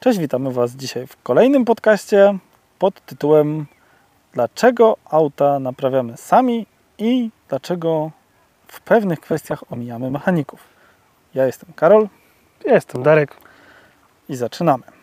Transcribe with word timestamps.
Cześć, 0.00 0.18
witamy 0.18 0.52
Was 0.52 0.72
dzisiaj 0.72 1.06
w 1.06 1.22
kolejnym 1.22 1.64
podcaście 1.64 2.38
pod 2.78 3.00
tytułem 3.06 3.66
Dlaczego 4.32 4.96
auta 5.10 5.58
naprawiamy 5.58 6.16
sami 6.16 6.66
i 6.98 7.30
dlaczego 7.48 8.10
w 8.68 8.80
pewnych 8.80 9.20
kwestiach 9.20 9.72
omijamy 9.72 10.10
mechaników. 10.10 10.60
Ja 11.34 11.46
jestem 11.46 11.72
Karol 11.76 12.08
Ja 12.64 12.74
jestem 12.74 13.02
Darek. 13.02 13.36
i 14.28 14.36
zaczynamy. 14.36 14.97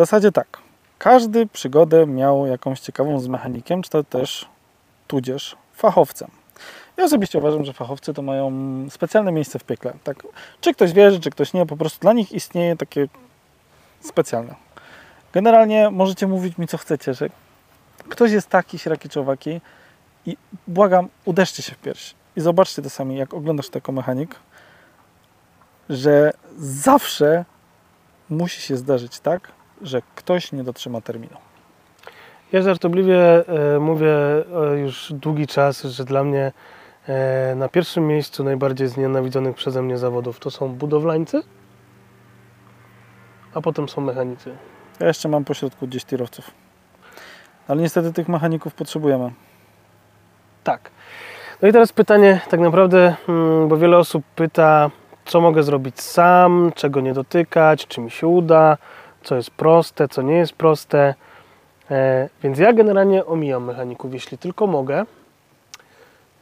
Zasadzie 0.00 0.32
tak. 0.32 0.58
Każdy 0.98 1.46
przygodę 1.46 2.06
miał 2.06 2.46
jakąś 2.46 2.80
ciekawą 2.80 3.20
z 3.20 3.28
mechanikiem, 3.28 3.82
czy 3.82 3.90
to 3.90 4.04
też 4.04 4.48
tudzież 5.06 5.56
fachowcem. 5.74 6.30
Ja 6.96 7.04
osobiście 7.04 7.38
uważam, 7.38 7.64
że 7.64 7.72
fachowcy 7.72 8.14
to 8.14 8.22
mają 8.22 8.52
specjalne 8.90 9.32
miejsce 9.32 9.58
w 9.58 9.64
piekle. 9.64 9.92
Tak, 10.04 10.22
czy 10.60 10.74
ktoś 10.74 10.92
wierzy, 10.92 11.20
czy 11.20 11.30
ktoś 11.30 11.52
nie, 11.52 11.66
po 11.66 11.76
prostu 11.76 12.00
dla 12.00 12.12
nich 12.12 12.32
istnieje 12.32 12.76
takie 12.76 13.08
specjalne. 14.00 14.54
Generalnie 15.32 15.90
możecie 15.90 16.26
mówić 16.26 16.58
mi 16.58 16.66
co 16.66 16.78
chcecie, 16.78 17.14
że 17.14 17.28
ktoś 18.08 18.32
jest 18.32 18.48
taki, 18.48 18.78
śraki 18.78 19.08
czy 19.08 19.20
i 20.26 20.36
błagam, 20.66 21.08
uderzcie 21.24 21.62
się 21.62 21.74
w 21.74 21.78
pierś 21.78 22.14
i 22.36 22.40
zobaczcie 22.40 22.82
to 22.82 22.90
sami, 22.90 23.16
jak 23.16 23.34
oglądasz 23.34 23.68
to 23.68 23.76
jako 23.76 23.92
mechanik, 23.92 24.36
że 25.88 26.32
zawsze 26.58 27.44
musi 28.30 28.60
się 28.60 28.76
zdarzyć 28.76 29.20
tak, 29.20 29.52
że 29.82 30.02
ktoś 30.14 30.52
nie 30.52 30.64
dotrzyma 30.64 31.00
terminu. 31.00 31.36
Ja 32.52 32.62
żartobliwie 32.62 33.48
e, 33.48 33.78
mówię 33.78 34.14
e, 34.72 34.78
już 34.78 35.12
długi 35.12 35.46
czas, 35.46 35.82
że 35.82 36.04
dla 36.04 36.24
mnie 36.24 36.52
e, 37.08 37.54
na 37.54 37.68
pierwszym 37.68 38.06
miejscu 38.06 38.44
najbardziej 38.44 38.88
znienawidzonych 38.88 39.56
przeze 39.56 39.82
mnie 39.82 39.98
zawodów 39.98 40.40
to 40.40 40.50
są 40.50 40.68
budowlańcy, 40.68 41.42
a 43.54 43.60
potem 43.60 43.88
są 43.88 44.00
mechanicy. 44.00 44.56
Ja 45.00 45.06
jeszcze 45.06 45.28
mam 45.28 45.44
pośrodku 45.44 45.86
gdzieś 45.86 46.04
tirowców. 46.04 46.50
Ale 47.68 47.82
niestety 47.82 48.12
tych 48.12 48.28
mechaników 48.28 48.74
potrzebujemy. 48.74 49.30
Tak. 50.64 50.90
No 51.62 51.68
i 51.68 51.72
teraz 51.72 51.92
pytanie 51.92 52.40
tak 52.50 52.60
naprawdę, 52.60 53.14
mm, 53.28 53.68
bo 53.68 53.76
wiele 53.76 53.98
osób 53.98 54.24
pyta, 54.36 54.90
co 55.24 55.40
mogę 55.40 55.62
zrobić 55.62 56.00
sam, 56.00 56.72
czego 56.74 57.00
nie 57.00 57.14
dotykać, 57.14 57.86
czy 57.86 58.00
mi 58.00 58.10
się 58.10 58.26
uda, 58.26 58.78
co 59.22 59.36
jest 59.36 59.50
proste, 59.50 60.08
co 60.08 60.22
nie 60.22 60.34
jest 60.34 60.52
proste. 60.52 61.14
E, 61.90 62.28
więc 62.42 62.58
ja 62.58 62.72
generalnie 62.72 63.26
omijam 63.26 63.64
mechaników, 63.64 64.14
jeśli 64.14 64.38
tylko 64.38 64.66
mogę. 64.66 65.04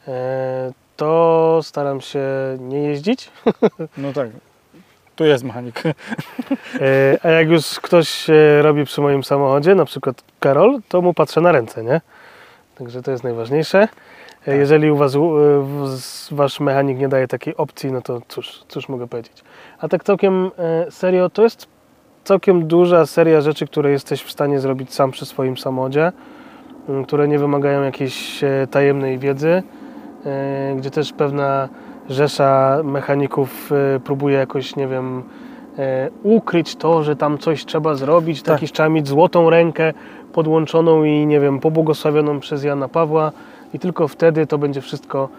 E, 0.07 0.71
to 0.97 1.59
staram 1.63 2.01
się 2.01 2.21
nie 2.59 2.79
jeździć. 2.83 3.31
No 3.97 4.13
tak. 4.13 4.29
Tu 5.15 5.25
jest 5.25 5.43
mechanik. 5.43 5.83
E, 5.85 7.17
a 7.23 7.29
jak 7.29 7.49
już 7.49 7.79
ktoś 7.79 8.27
robi 8.61 8.85
przy 8.85 9.01
moim 9.01 9.23
samochodzie, 9.23 9.75
na 9.75 9.85
przykład 9.85 10.23
Karol, 10.39 10.79
to 10.89 11.01
mu 11.01 11.13
patrzę 11.13 11.41
na 11.41 11.51
ręce, 11.51 11.83
nie? 11.83 12.01
Także 12.77 13.01
to 13.01 13.11
jest 13.11 13.23
najważniejsze. 13.23 13.87
E, 14.47 14.55
Jeżeli 14.57 14.91
u 14.91 14.95
was, 14.97 15.13
wasz 16.31 16.59
mechanik 16.59 16.97
nie 16.97 17.07
daje 17.09 17.27
takiej 17.27 17.57
opcji, 17.57 17.91
no 17.91 18.01
to 18.01 18.21
cóż, 18.27 18.63
cóż 18.67 18.89
mogę 18.89 19.07
powiedzieć. 19.07 19.43
A 19.79 19.87
tak 19.87 20.03
całkiem 20.03 20.51
serio, 20.89 21.29
to 21.29 21.43
jest 21.43 21.67
całkiem 22.29 22.67
duża 22.67 23.05
seria 23.05 23.41
rzeczy, 23.41 23.67
które 23.67 23.91
jesteś 23.91 24.23
w 24.23 24.31
stanie 24.31 24.59
zrobić 24.59 24.93
sam 24.93 25.11
przy 25.11 25.25
swoim 25.25 25.57
samochodzie, 25.57 26.11
m, 26.89 27.05
które 27.05 27.27
nie 27.27 27.39
wymagają 27.39 27.83
jakiejś 27.83 28.43
e, 28.43 28.67
tajemnej 28.71 29.17
wiedzy, 29.19 29.63
e, 30.25 30.75
gdzie 30.77 30.91
też 30.91 31.13
pewna 31.13 31.69
rzesza 32.09 32.81
mechaników 32.83 33.71
e, 33.71 33.99
próbuje 33.99 34.37
jakoś, 34.37 34.75
nie 34.75 34.87
wiem, 34.87 35.23
ukryć 36.23 36.75
to, 36.75 37.03
że 37.03 37.15
tam 37.15 37.37
coś 37.37 37.65
trzeba 37.65 37.95
zrobić, 37.95 38.41
Tak. 38.41 38.59
tak. 38.59 38.69
trzeba 38.69 38.89
mieć 38.89 39.07
złotą 39.07 39.49
rękę 39.49 39.93
podłączoną 40.33 41.03
i 41.03 41.25
nie 41.25 41.39
wiem, 41.39 41.59
pobłogosławioną 41.59 42.39
przez 42.39 42.63
Jana 42.63 42.87
Pawła 42.87 43.31
i 43.73 43.79
tylko 43.79 44.07
wtedy 44.07 44.47
to 44.47 44.57
będzie 44.57 44.81
wszystko 44.81 45.29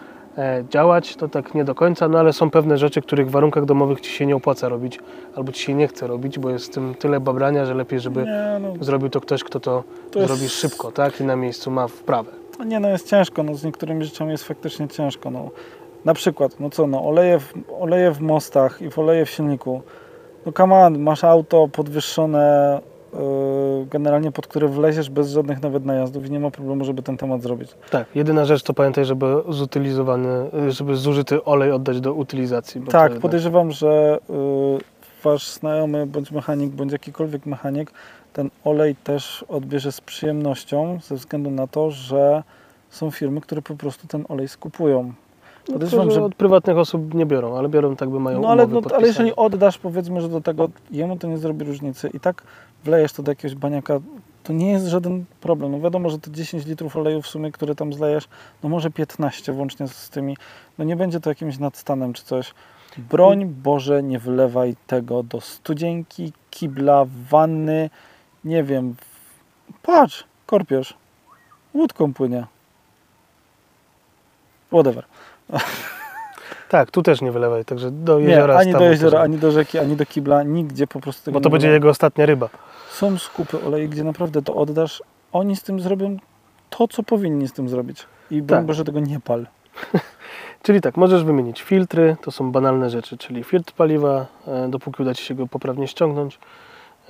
działać, 0.70 1.16
to 1.16 1.28
tak 1.28 1.54
nie 1.54 1.64
do 1.64 1.74
końca, 1.74 2.08
no 2.08 2.18
ale 2.18 2.32
są 2.32 2.50
pewne 2.50 2.78
rzeczy, 2.78 3.02
których 3.02 3.28
w 3.28 3.30
warunkach 3.30 3.64
domowych 3.64 4.00
Ci 4.00 4.10
się 4.12 4.26
nie 4.26 4.36
opłaca 4.36 4.68
robić, 4.68 4.98
albo 5.36 5.52
Ci 5.52 5.62
się 5.64 5.74
nie 5.74 5.88
chce 5.88 6.06
robić, 6.06 6.38
bo 6.38 6.50
jest 6.50 6.74
tym 6.74 6.94
tyle 6.94 7.20
babrania, 7.20 7.66
że 7.66 7.74
lepiej, 7.74 8.00
żeby 8.00 8.22
Nie 8.24 8.58
no, 8.60 8.84
zrobił 8.84 9.08
to 9.08 9.20
ktoś, 9.20 9.44
kto 9.44 9.60
to, 9.60 9.84
To 10.10 10.18
jest- 10.18 10.32
zrobi 10.32 10.48
szybko, 10.48 10.92
tak, 10.92 11.20
i 11.20 11.24
na 11.24 11.36
miejscu 11.36 11.70
ma 11.70 11.88
wprawę. 11.88 12.30
nie 12.66 12.80
no, 12.80 12.88
jest 12.88 13.08
ciężko. 13.10 13.42
No, 13.42 13.54
z 13.54 13.64
niektórymi 13.64 14.04
rzeczami 14.04 14.30
jest 14.30 14.44
faktycznie 14.44 14.88
ciężko. 14.88 15.30
No. 15.30 15.50
Na 16.04 16.14
przykład, 16.14 16.60
no 16.60 16.70
co, 16.70 16.86
no, 16.86 17.04
oleje 17.08 17.38
w, 17.40 17.52
oleje 17.80 18.10
w 18.10 18.20
mostach 18.20 18.82
i 18.82 18.90
w 18.90 18.98
oleje 18.98 19.24
w 19.26 19.30
silniku. 19.30 19.82
No 20.46 20.52
come 20.52 20.74
on, 20.74 20.98
masz 20.98 21.24
auto 21.24 21.68
podwyższone, 21.68 22.80
generalnie 23.90 24.32
pod 24.32 24.46
które 24.46 24.68
wleziesz 24.68 25.10
bez 25.10 25.30
żadnych 25.30 25.62
nawet 25.62 25.84
najazdów 25.84 26.26
i 26.26 26.30
nie 26.30 26.40
ma 26.40 26.50
problemu, 26.50 26.84
żeby 26.84 27.02
ten 27.02 27.16
temat 27.16 27.42
zrobić. 27.42 27.70
Tak, 27.90 28.06
jedyna 28.14 28.44
rzecz 28.44 28.62
to 28.62 28.74
pamiętaj, 28.74 29.04
żeby 29.04 29.42
zutylizowany, 29.48 30.50
żeby 30.68 30.96
zużyty 30.96 31.44
olej 31.44 31.72
oddać 31.72 32.00
do 32.00 32.14
utylizacji. 32.14 32.80
Tak, 32.80 33.02
jednak- 33.02 33.22
podejrzewam, 33.22 33.70
że 33.70 34.18
y, 34.30 35.24
wasz 35.24 35.48
znajomy 35.52 36.06
bądź 36.06 36.30
mechanik, 36.30 36.70
bądź 36.70 36.92
jakikolwiek 36.92 37.46
mechanik 37.46 37.92
ten 38.32 38.50
olej 38.64 38.96
też 38.96 39.44
odbierze 39.48 39.92
z 39.92 40.00
przyjemnością 40.00 40.98
ze 41.02 41.14
względu 41.14 41.50
na 41.50 41.66
to, 41.66 41.90
że 41.90 42.42
są 42.90 43.10
firmy, 43.10 43.40
które 43.40 43.62
po 43.62 43.74
prostu 43.74 44.06
ten 44.06 44.24
olej 44.28 44.48
skupują. 44.48 45.12
No, 45.68 45.72
podejrzewam, 45.72 46.10
że 46.10 46.24
od 46.24 46.34
prywatnych 46.34 46.78
osób 46.78 47.14
nie 47.14 47.26
biorą, 47.26 47.56
ale 47.56 47.68
biorą 47.68 47.96
tak, 47.96 48.10
by 48.10 48.20
mają 48.20 48.40
No 48.40 48.48
ale, 48.48 48.66
no, 48.66 48.80
ale 48.94 49.06
jeżeli 49.06 49.36
oddasz 49.36 49.78
powiedzmy, 49.78 50.20
że 50.20 50.28
do 50.28 50.40
tego 50.40 50.68
jemu 50.90 51.16
to 51.16 51.26
nie 51.26 51.38
zrobi 51.38 51.64
różnicy 51.64 52.08
i 52.14 52.20
tak 52.20 52.42
wlejesz 52.84 53.12
to 53.12 53.22
do 53.22 53.32
jakiegoś 53.32 53.54
baniaka, 53.54 54.00
to 54.44 54.52
nie 54.52 54.70
jest 54.70 54.86
żaden 54.86 55.24
problem. 55.40 55.72
No 55.72 55.80
wiadomo, 55.80 56.10
że 56.10 56.18
te 56.18 56.30
10 56.30 56.66
litrów 56.66 56.96
oleju 56.96 57.22
w 57.22 57.26
sumie, 57.26 57.52
które 57.52 57.74
tam 57.74 57.92
zlejesz, 57.92 58.28
no 58.62 58.68
może 58.68 58.90
15 58.90 59.52
włącznie 59.52 59.88
z 59.88 60.10
tymi, 60.10 60.36
no 60.78 60.84
nie 60.84 60.96
będzie 60.96 61.20
to 61.20 61.30
jakimś 61.30 61.58
nadstanem 61.58 62.12
czy 62.12 62.24
coś. 62.24 62.54
Broń 62.98 63.46
Boże, 63.46 64.02
nie 64.02 64.18
wlewaj 64.18 64.76
tego 64.86 65.22
do 65.22 65.40
studzienki, 65.40 66.32
kibla, 66.50 67.06
wanny, 67.30 67.90
nie 68.44 68.64
wiem. 68.64 68.94
Patrz, 69.82 70.24
korpiosz, 70.46 70.94
łódką 71.74 72.14
płynie. 72.14 72.46
Whatever. 74.70 75.04
Tak, 76.70 76.90
tu 76.90 77.02
też 77.02 77.20
nie 77.20 77.32
wylewaj, 77.32 77.64
także 77.64 77.90
do 77.90 78.20
Nie, 78.20 78.26
jeziora 78.26 78.56
ani 78.56 78.72
do 78.72 78.84
jeziora, 78.84 79.10
też 79.10 79.18
nie. 79.18 79.24
ani 79.24 79.38
do 79.38 79.50
rzeki, 79.50 79.78
ani 79.78 79.96
do 79.96 80.06
kibla, 80.06 80.42
nigdzie 80.42 80.86
po 80.86 81.00
prostu 81.00 81.24
tego 81.24 81.34
Bo 81.38 81.40
to 81.42 81.48
nie 81.48 81.52
będzie 81.52 81.66
wylewaj. 81.66 81.76
jego 81.76 81.90
ostatnia 81.90 82.26
ryba. 82.26 82.48
Są 82.90 83.18
skupy 83.18 83.64
oleju, 83.64 83.88
gdzie 83.88 84.04
naprawdę 84.04 84.42
to 84.42 84.54
oddasz, 84.54 85.02
oni 85.32 85.56
z 85.56 85.62
tym 85.62 85.80
zrobią 85.80 86.16
to, 86.70 86.88
co 86.88 87.02
powinni 87.02 87.48
z 87.48 87.52
tym 87.52 87.68
zrobić. 87.68 88.06
I 88.30 88.42
Tak. 88.42 88.66
Boże, 88.66 88.84
tego 88.84 89.00
nie 89.00 89.20
pal. 89.20 89.46
Czyli 90.62 90.80
tak, 90.80 90.96
możesz 90.96 91.24
wymienić 91.24 91.62
filtry, 91.62 92.16
to 92.22 92.30
są 92.30 92.52
banalne 92.52 92.90
rzeczy, 92.90 93.18
czyli 93.18 93.44
filtr 93.44 93.72
paliwa, 93.72 94.26
e, 94.46 94.68
dopóki 94.68 95.02
uda 95.02 95.14
Ci 95.14 95.24
się 95.24 95.34
go 95.34 95.46
poprawnie 95.46 95.88
ściągnąć 95.88 96.38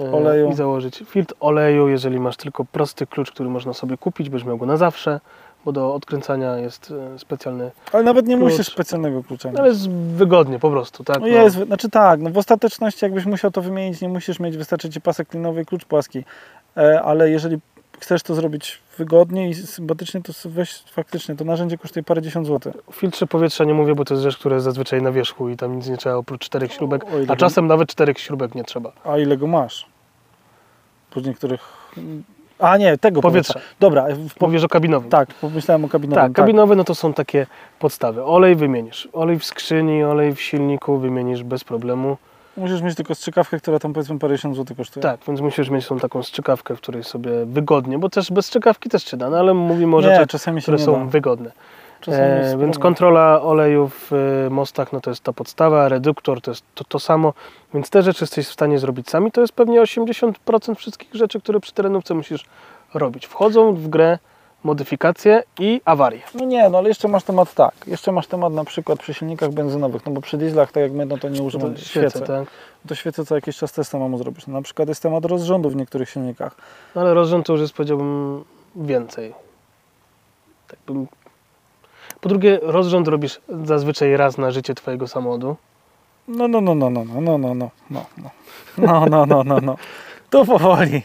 e, 0.00 0.12
Oleju. 0.12 0.50
i 0.50 0.54
założyć. 0.54 1.02
Filtr 1.06 1.34
oleju, 1.40 1.88
jeżeli 1.88 2.20
masz 2.20 2.36
tylko 2.36 2.64
prosty 2.64 3.06
klucz, 3.06 3.30
który 3.30 3.48
można 3.48 3.72
sobie 3.72 3.96
kupić, 3.96 4.28
będziesz 4.30 4.46
miał 4.48 4.58
go 4.58 4.66
na 4.66 4.76
zawsze, 4.76 5.20
bo 5.64 5.72
do 5.72 5.94
odkręcania 5.94 6.56
jest 6.56 6.92
e, 7.14 7.18
specjalny, 7.18 7.70
Ale 7.92 8.02
nawet 8.02 8.26
nie 8.26 8.36
Klucz. 8.36 8.50
musisz 8.50 8.66
specjalnego 8.66 9.24
klucza 9.24 9.50
ale 9.58 9.68
jest 9.68 9.90
wygodnie 9.90 10.58
po 10.58 10.70
prostu, 10.70 11.04
tak? 11.04 11.20
No 11.20 11.26
jest, 11.26 11.56
znaczy 11.56 11.88
tak, 11.90 12.20
no 12.20 12.30
w 12.30 12.38
ostateczności 12.38 13.04
jakbyś 13.04 13.24
musiał 13.26 13.50
to 13.50 13.62
wymienić, 13.62 14.00
nie 14.00 14.08
musisz 14.08 14.40
mieć, 14.40 14.56
wystarczy 14.56 14.90
Ci 14.90 15.00
pasek 15.00 15.28
klinowy 15.28 15.62
i 15.62 15.66
klucz 15.66 15.84
płaski. 15.84 16.24
E, 16.76 17.02
ale 17.02 17.30
jeżeli 17.30 17.58
chcesz 18.00 18.22
to 18.22 18.34
zrobić 18.34 18.80
wygodnie 18.98 19.48
i 19.48 19.54
sympatycznie, 19.54 20.22
to 20.22 20.32
weź 20.44 20.82
faktycznie, 20.92 21.36
to 21.36 21.44
narzędzie 21.44 21.78
kosztuje 21.78 22.02
parędziesiąt 22.02 22.46
złotych. 22.46 22.74
O 22.86 22.92
filtrze 22.92 23.26
powietrza 23.26 23.64
nie 23.64 23.74
mówię, 23.74 23.94
bo 23.94 24.04
to 24.04 24.14
jest 24.14 24.22
rzecz, 24.22 24.38
która 24.38 24.54
jest 24.54 24.64
zazwyczaj 24.64 25.02
na 25.02 25.12
wierzchu 25.12 25.48
i 25.48 25.56
tam 25.56 25.76
nic 25.76 25.88
nie 25.88 25.96
trzeba 25.96 26.16
oprócz 26.16 26.44
czterech 26.44 26.72
śrubek, 26.72 27.04
a 27.22 27.26
go- 27.26 27.36
czasem 27.36 27.66
nawet 27.66 27.88
czterech 27.88 28.18
śrubek 28.18 28.54
nie 28.54 28.64
trzeba. 28.64 28.92
A 29.04 29.18
ile 29.18 29.36
go 29.36 29.46
masz? 29.46 29.86
Po 31.10 31.20
niektórych... 31.20 31.92
A 32.60 32.76
nie, 32.76 32.98
tego 32.98 33.20
powietrza. 33.20 33.52
Powietrza. 33.54 33.74
Dobra, 33.80 34.06
w, 34.14 34.40
Mówisz 34.40 34.64
o 34.64 34.68
kabinowym. 34.68 35.10
tak, 35.10 35.34
pomyślałem 35.34 35.84
o 35.84 35.88
kabinowym. 35.88 36.24
Tak, 36.24 36.32
kabinowy 36.32 36.76
no 36.76 36.84
to 36.84 36.94
są 36.94 37.12
takie 37.12 37.46
podstawy. 37.78 38.24
Olej 38.24 38.56
wymienisz. 38.56 39.08
Olej 39.12 39.38
w 39.38 39.44
skrzyni, 39.44 40.04
olej 40.04 40.34
w 40.34 40.40
silniku 40.40 40.98
wymienisz 40.98 41.42
bez 41.42 41.64
problemu. 41.64 42.16
Musisz 42.56 42.82
mieć 42.82 42.94
tylko 42.94 43.14
strzykawkę, 43.14 43.58
która 43.58 43.78
tam 43.78 43.92
powiedzmy 43.92 44.18
parędziesiąt 44.18 44.54
złotych 44.56 44.76
kosztuje. 44.76 45.02
Tak, 45.02 45.20
więc 45.28 45.40
musisz 45.40 45.70
mieć 45.70 45.86
tą 45.86 45.98
taką 45.98 46.22
strzykawkę, 46.22 46.76
w 46.76 46.80
której 46.80 47.04
sobie 47.04 47.30
wygodnie, 47.46 47.98
bo 47.98 48.08
też 48.08 48.32
bez 48.32 48.46
strzykawki 48.46 48.88
też 48.88 49.04
się 49.04 49.16
da, 49.16 49.30
no 49.30 49.36
ale 49.38 49.54
mówimy 49.54 49.96
o 49.96 50.00
nie, 50.00 50.06
rzeczach, 50.06 50.26
czasami 50.26 50.60
się 50.60 50.62
które 50.62 50.78
są 50.78 50.92
da. 50.92 51.04
wygodne. 51.04 51.50
E, 52.08 52.56
więc 52.58 52.78
kontrola 52.78 53.42
oleju 53.42 53.88
w 53.88 54.12
e, 54.12 54.50
mostach 54.50 54.92
no 54.92 55.00
to 55.00 55.10
jest 55.10 55.22
ta 55.22 55.32
podstawa, 55.32 55.88
reduktor 55.88 56.40
to 56.40 56.50
jest 56.50 56.64
to, 56.74 56.84
to 56.84 56.98
samo, 56.98 57.32
więc 57.74 57.90
te 57.90 58.02
rzeczy 58.02 58.24
jesteś 58.24 58.46
w 58.46 58.52
stanie 58.52 58.78
zrobić 58.78 59.10
sami. 59.10 59.32
To 59.32 59.40
jest 59.40 59.52
pewnie 59.52 59.80
80% 59.82 60.74
wszystkich 60.74 61.14
rzeczy, 61.14 61.40
które 61.40 61.60
przy 61.60 61.72
terenówce 61.72 62.14
musisz 62.14 62.44
robić. 62.94 63.26
Wchodzą 63.26 63.74
w 63.74 63.88
grę 63.88 64.18
modyfikacje 64.64 65.42
i 65.58 65.80
awarie. 65.84 66.20
No 66.34 66.44
nie, 66.44 66.68
no 66.70 66.78
ale 66.78 66.88
jeszcze 66.88 67.08
masz 67.08 67.24
temat 67.24 67.54
tak. 67.54 67.74
Jeszcze 67.86 68.12
masz 68.12 68.26
temat 68.26 68.52
na 68.52 68.64
przykład 68.64 68.98
przy 68.98 69.14
silnikach 69.14 69.50
benzynowych, 69.50 70.06
no 70.06 70.12
bo 70.12 70.20
przy 70.20 70.38
dieslach, 70.38 70.72
tak 70.72 70.82
jak 70.82 70.92
my, 70.92 71.06
no 71.06 71.18
to 71.18 71.28
nie 71.28 71.38
To 71.38 71.44
używamy 71.44 71.78
świece, 71.78 72.10
świece. 72.10 72.26
tak? 72.26 72.48
To 72.88 72.94
świece 72.94 73.24
co 73.24 73.34
jakiś 73.34 73.56
czas 73.56 73.72
też 73.72 73.86
samemu 73.86 74.18
zrobisz. 74.18 74.46
No, 74.46 74.52
na 74.52 74.62
przykład 74.62 74.88
jest 74.88 75.02
temat 75.02 75.24
rozrządu 75.24 75.70
w 75.70 75.76
niektórych 75.76 76.10
silnikach. 76.10 76.56
No 76.94 77.00
ale 77.00 77.14
rozrząd 77.14 77.46
to 77.46 77.52
już 77.52 77.62
jest 77.62 77.74
powiedziałbym 77.74 78.44
więcej. 78.76 79.34
Tak 80.68 80.78
bym... 80.86 81.06
Po 82.20 82.28
drugie, 82.28 82.58
rozrząd 82.62 83.08
robisz 83.08 83.40
zazwyczaj 83.64 84.16
raz 84.16 84.38
na 84.38 84.50
życie 84.50 84.74
twojego 84.74 85.08
samochodu. 85.08 85.56
No, 86.28 86.48
no, 86.48 86.60
no, 86.60 86.74
no, 86.74 86.90
no, 86.90 87.04
no, 87.04 87.20
no, 87.20 87.38
no, 87.38 87.54
no, 87.54 87.70
no, 87.90 88.04
no, 88.18 88.30
no, 88.78 89.06
no, 89.06 89.26
no, 89.26 89.44
no, 89.44 89.58
no. 89.62 89.76
To 90.30 90.44
powoli. 90.44 91.02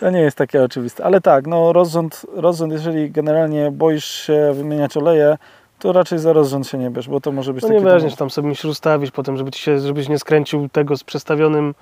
To 0.00 0.10
nie 0.10 0.20
jest 0.20 0.36
takie 0.36 0.62
oczywiste. 0.62 1.04
Ale 1.04 1.20
tak, 1.20 1.46
no 1.46 1.72
rozrząd, 1.72 2.26
rozrząd, 2.34 2.72
jeżeli 2.72 3.10
generalnie 3.10 3.70
boisz 3.70 4.04
się 4.04 4.52
wymieniać 4.54 4.96
oleje, 4.96 5.38
to 5.78 5.92
raczej 5.92 6.18
za 6.18 6.32
rozrząd 6.32 6.66
się 6.66 6.78
nie 6.78 6.90
bierz, 6.90 7.08
bo 7.08 7.20
to 7.20 7.32
może 7.32 7.52
być 7.52 7.62
No 7.62 7.68
taki 7.68 7.80
nie 7.80 7.84
weźmiesz, 7.84 8.12
temat. 8.12 8.18
tam 8.18 8.30
sobie 8.30 8.48
musisz 8.48 8.64
ustawić 8.64 9.10
potem, 9.10 9.36
żeby 9.36 9.50
ci 9.50 9.62
się, 9.62 9.78
żebyś 9.78 10.08
nie 10.08 10.18
skręcił 10.18 10.68
tego 10.68 10.96
z 10.96 11.04
przestawionym... 11.04 11.74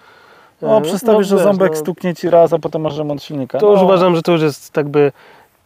No, 0.63 0.79
e, 0.79 0.83
przestawisz, 0.83 1.27
że 1.27 1.37
wiesz, 1.37 1.45
ząbek 1.45 1.71
no, 1.71 1.77
stuknie 1.77 2.15
ci 2.15 2.31
raz, 2.31 2.53
a 2.53 2.59
potem 2.59 2.83
masz 2.83 2.99
remont 2.99 3.23
silnika. 3.23 3.59
To 3.59 3.71
już 3.71 3.79
no, 3.81 3.85
uważam, 3.85 4.17
że 4.17 4.23
to 4.23 4.33
już 4.33 4.43
jest 4.43 4.73
tak 4.73 4.89
by... 4.89 5.13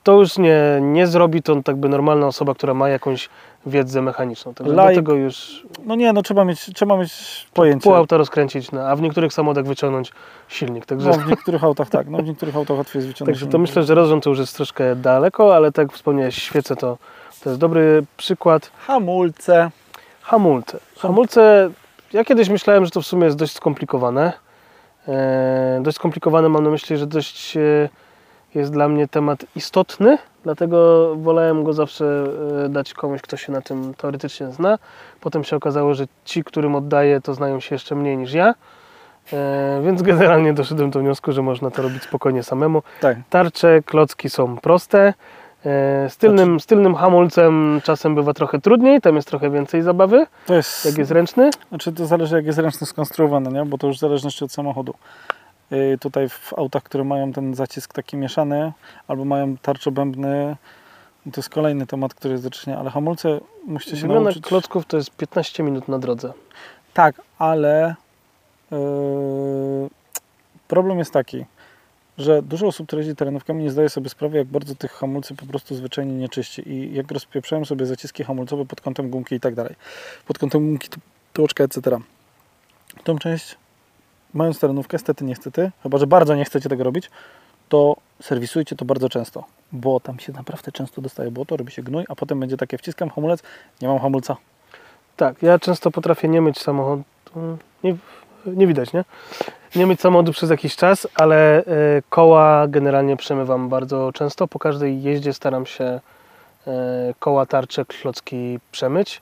To 0.02 0.20
już 0.20 0.38
nie, 0.38 0.78
nie 0.80 1.06
zrobi 1.06 1.42
to 1.42 1.62
tak 1.62 1.76
by 1.76 1.88
normalna 1.88 2.26
osoba, 2.26 2.54
która 2.54 2.74
ma 2.74 2.88
jakąś 2.88 3.28
wiedzę 3.66 4.02
mechaniczną. 4.02 4.54
Także 4.54 4.74
do 4.76 4.86
tego 4.94 5.14
już 5.14 5.66
No 5.84 5.94
nie, 5.94 6.12
no 6.12 6.22
trzeba 6.22 6.44
mieć, 6.44 6.70
trzeba 6.74 6.96
mieć 6.96 7.46
pojęcie. 7.54 7.82
pół 7.82 7.94
auta 7.94 8.16
rozkręcić, 8.16 8.72
no, 8.72 8.80
a 8.88 8.96
w 8.96 9.02
niektórych 9.02 9.32
samochodach 9.32 9.64
wyciągnąć 9.64 10.12
silnik. 10.48 10.86
Także, 10.86 11.10
No, 11.10 11.16
w 11.18 11.26
niektórych 11.26 11.64
autach 11.64 11.88
tak, 11.90 12.08
no 12.08 12.18
w 12.18 12.24
niektórych 12.24 12.56
autach 12.56 12.76
łatwiej 12.78 12.98
jest 13.00 13.08
wyciągnąć. 13.08 13.38
także 13.40 13.52
to 13.52 13.58
myślę, 13.58 13.82
że 13.82 13.94
rozrząd 13.94 14.24
to 14.24 14.30
już 14.30 14.38
jest 14.38 14.56
troszkę 14.56 14.96
daleko, 14.96 15.56
ale 15.56 15.72
tak 15.72 15.84
jak 15.88 15.92
wspomniałeś, 15.92 16.42
świece 16.42 16.76
to, 16.76 16.98
to 17.44 17.50
jest 17.50 17.60
dobry 17.60 18.04
przykład. 18.16 18.70
Hamulce. 18.86 19.70
Hamulce. 20.22 20.78
Hamulce, 20.98 21.70
ja 22.12 22.24
kiedyś 22.24 22.48
myślałem, 22.48 22.84
że 22.84 22.90
to 22.90 23.00
w 23.02 23.06
sumie 23.06 23.24
jest 23.24 23.36
dość 23.36 23.52
skomplikowane. 23.54 24.32
E, 25.08 25.80
dość 25.82 25.96
skomplikowane 25.96 26.48
mam 26.48 26.64
na 26.64 26.70
myśli, 26.70 26.96
że 26.96 27.06
dość 27.06 27.56
e, 27.56 27.88
jest 28.54 28.72
dla 28.72 28.88
mnie 28.88 29.08
temat 29.08 29.44
istotny, 29.56 30.18
dlatego 30.44 31.08
wolałem 31.16 31.64
go 31.64 31.72
zawsze 31.72 32.24
e, 32.64 32.68
dać 32.68 32.94
komuś, 32.94 33.22
kto 33.22 33.36
się 33.36 33.52
na 33.52 33.60
tym 33.60 33.94
teoretycznie 33.94 34.50
zna. 34.50 34.78
Potem 35.20 35.44
się 35.44 35.56
okazało, 35.56 35.94
że 35.94 36.04
ci, 36.24 36.44
którym 36.44 36.74
oddaję, 36.74 37.20
to 37.20 37.34
znają 37.34 37.60
się 37.60 37.74
jeszcze 37.74 37.94
mniej 37.94 38.16
niż 38.16 38.32
ja. 38.32 38.54
E, 39.32 39.80
więc 39.84 40.02
generalnie 40.02 40.52
doszedłem 40.54 40.90
do 40.90 41.00
wniosku, 41.00 41.32
że 41.32 41.42
można 41.42 41.70
to 41.70 41.82
robić 41.82 42.02
spokojnie 42.02 42.42
samemu. 42.42 42.82
Tak. 43.00 43.16
Tarcze, 43.30 43.82
klocki 43.82 44.30
są 44.30 44.56
proste. 44.56 45.14
E, 45.66 46.08
Z 46.10 46.16
tylnym, 46.16 46.60
z 46.60 46.66
tylnym 46.66 46.94
hamulcem 46.94 47.80
czasem 47.84 48.14
bywa 48.14 48.34
trochę 48.34 48.60
trudniej, 48.60 49.00
tam 49.00 49.16
jest 49.16 49.28
trochę 49.28 49.50
więcej 49.50 49.82
zabawy, 49.82 50.26
To 50.46 50.54
jest, 50.54 50.84
jak 50.84 50.98
jest 50.98 51.10
ręczny. 51.10 51.50
Znaczy 51.68 51.92
to 51.92 52.06
zależy 52.06 52.36
jak 52.36 52.46
jest 52.46 52.58
ręcznie 52.58 52.86
skonstruowany, 52.86 53.50
nie? 53.52 53.64
bo 53.64 53.78
to 53.78 53.86
już 53.86 53.96
w 53.96 54.00
zależności 54.00 54.44
od 54.44 54.52
samochodu. 54.52 54.94
Yy, 55.70 55.99
tutaj 55.99 56.29
w 56.29 56.55
autach, 56.56 56.82
które 56.82 57.05
mają 57.05 57.32
ten 57.32 57.55
zacisk 57.55 57.93
taki 57.93 58.17
mieszany, 58.17 58.73
albo 59.09 59.25
mają 59.25 59.56
tarczobębny, 59.56 60.56
to 61.32 61.41
jest 61.41 61.49
kolejny 61.49 61.87
temat, 61.87 62.15
który 62.15 62.32
jest 62.32 62.44
do 62.44 62.50
czynienia, 62.50 62.81
ale 62.81 62.91
hamulce 62.91 63.41
musicie 63.67 63.97
się 63.97 64.03
Wymiana 64.03 64.20
nauczyć. 64.20 64.44
klocków 64.44 64.87
to 64.87 64.97
jest 64.97 65.11
15 65.11 65.62
minut 65.62 65.88
na 65.88 65.99
drodze. 65.99 66.32
Tak, 66.94 67.23
ale 67.38 67.94
yy, 68.70 68.79
problem 70.69 70.99
jest 70.99 71.12
taki, 71.12 71.44
że 72.19 72.43
dużo 72.43 72.67
osób, 72.67 72.87
które 72.87 73.00
jeździ 73.00 73.17
terenówkami 73.17 73.65
nie 73.65 73.70
zdaje 73.70 73.88
sobie 73.88 74.09
sprawy, 74.09 74.38
jak 74.38 74.47
bardzo 74.47 74.75
tych 74.75 74.93
hamulcy 74.93 75.35
po 75.35 75.47
prostu 75.47 75.75
zwyczajnie 75.75 76.12
nie 76.12 76.29
czyści 76.29 76.69
i 76.69 76.94
jak 76.94 77.11
rozpieprzałem 77.11 77.65
sobie 77.65 77.87
zaciski 77.87 78.25
hamulcowe 78.25 78.65
pod 78.65 78.81
kątem 78.81 79.11
gumki 79.11 79.35
i 79.35 79.41
tak 79.41 79.55
dalej, 79.55 79.75
pod 80.26 80.38
kątem 80.38 80.67
gumki, 80.67 80.88
tłoczka, 81.32 81.65
etc. 81.65 81.99
Tą 83.05 83.19
część, 83.19 83.56
mając 84.34 84.58
terenówkę, 84.58 84.94
niestety, 84.94 85.25
niestety, 85.25 85.70
chyba, 85.82 85.98
że 85.98 86.06
bardzo 86.06 86.34
nie 86.34 86.44
chcecie 86.44 86.69
tego 86.69 86.84
robić, 86.84 87.10
to 87.69 87.96
serwisujcie 88.22 88.76
to 88.76 88.84
bardzo 88.84 89.08
często, 89.08 89.44
bo 89.72 90.00
tam 90.00 90.19
się 90.19 90.32
naprawdę 90.32 90.72
często 90.72 91.00
dostaje 91.00 91.30
błoto, 91.30 91.56
robi 91.56 91.72
się 91.72 91.82
gnój, 91.82 92.04
a 92.08 92.14
potem 92.14 92.40
będzie 92.40 92.56
takie 92.56 92.78
wciskam 92.78 93.10
hamulec, 93.10 93.42
nie 93.82 93.88
mam 93.88 93.98
hamulca. 93.98 94.36
Tak, 95.16 95.42
ja 95.42 95.58
często 95.58 95.90
potrafię 95.90 96.28
nie 96.28 96.40
mieć 96.40 96.58
samochodu. 96.58 97.02
Nie, 97.84 97.96
nie 98.46 98.66
widać, 98.66 98.92
nie? 98.92 99.04
Nie 99.76 99.86
mieć 99.86 100.00
samochodu 100.00 100.32
przez 100.32 100.50
jakiś 100.50 100.76
czas, 100.76 101.08
ale 101.14 101.58
e, 101.58 101.64
koła 102.08 102.69
generalnie 102.69 103.16
przemywam 103.16 103.69
bardzo 103.69 104.12
często. 104.12 104.48
Po 104.48 104.58
każdej 104.58 105.02
jeździe 105.02 105.32
staram 105.32 105.66
się 105.66 105.84
e, 105.84 106.00
koła, 107.19 107.46
tarcze, 107.46 107.84
klocki 107.84 108.58
przemyć. 108.72 109.20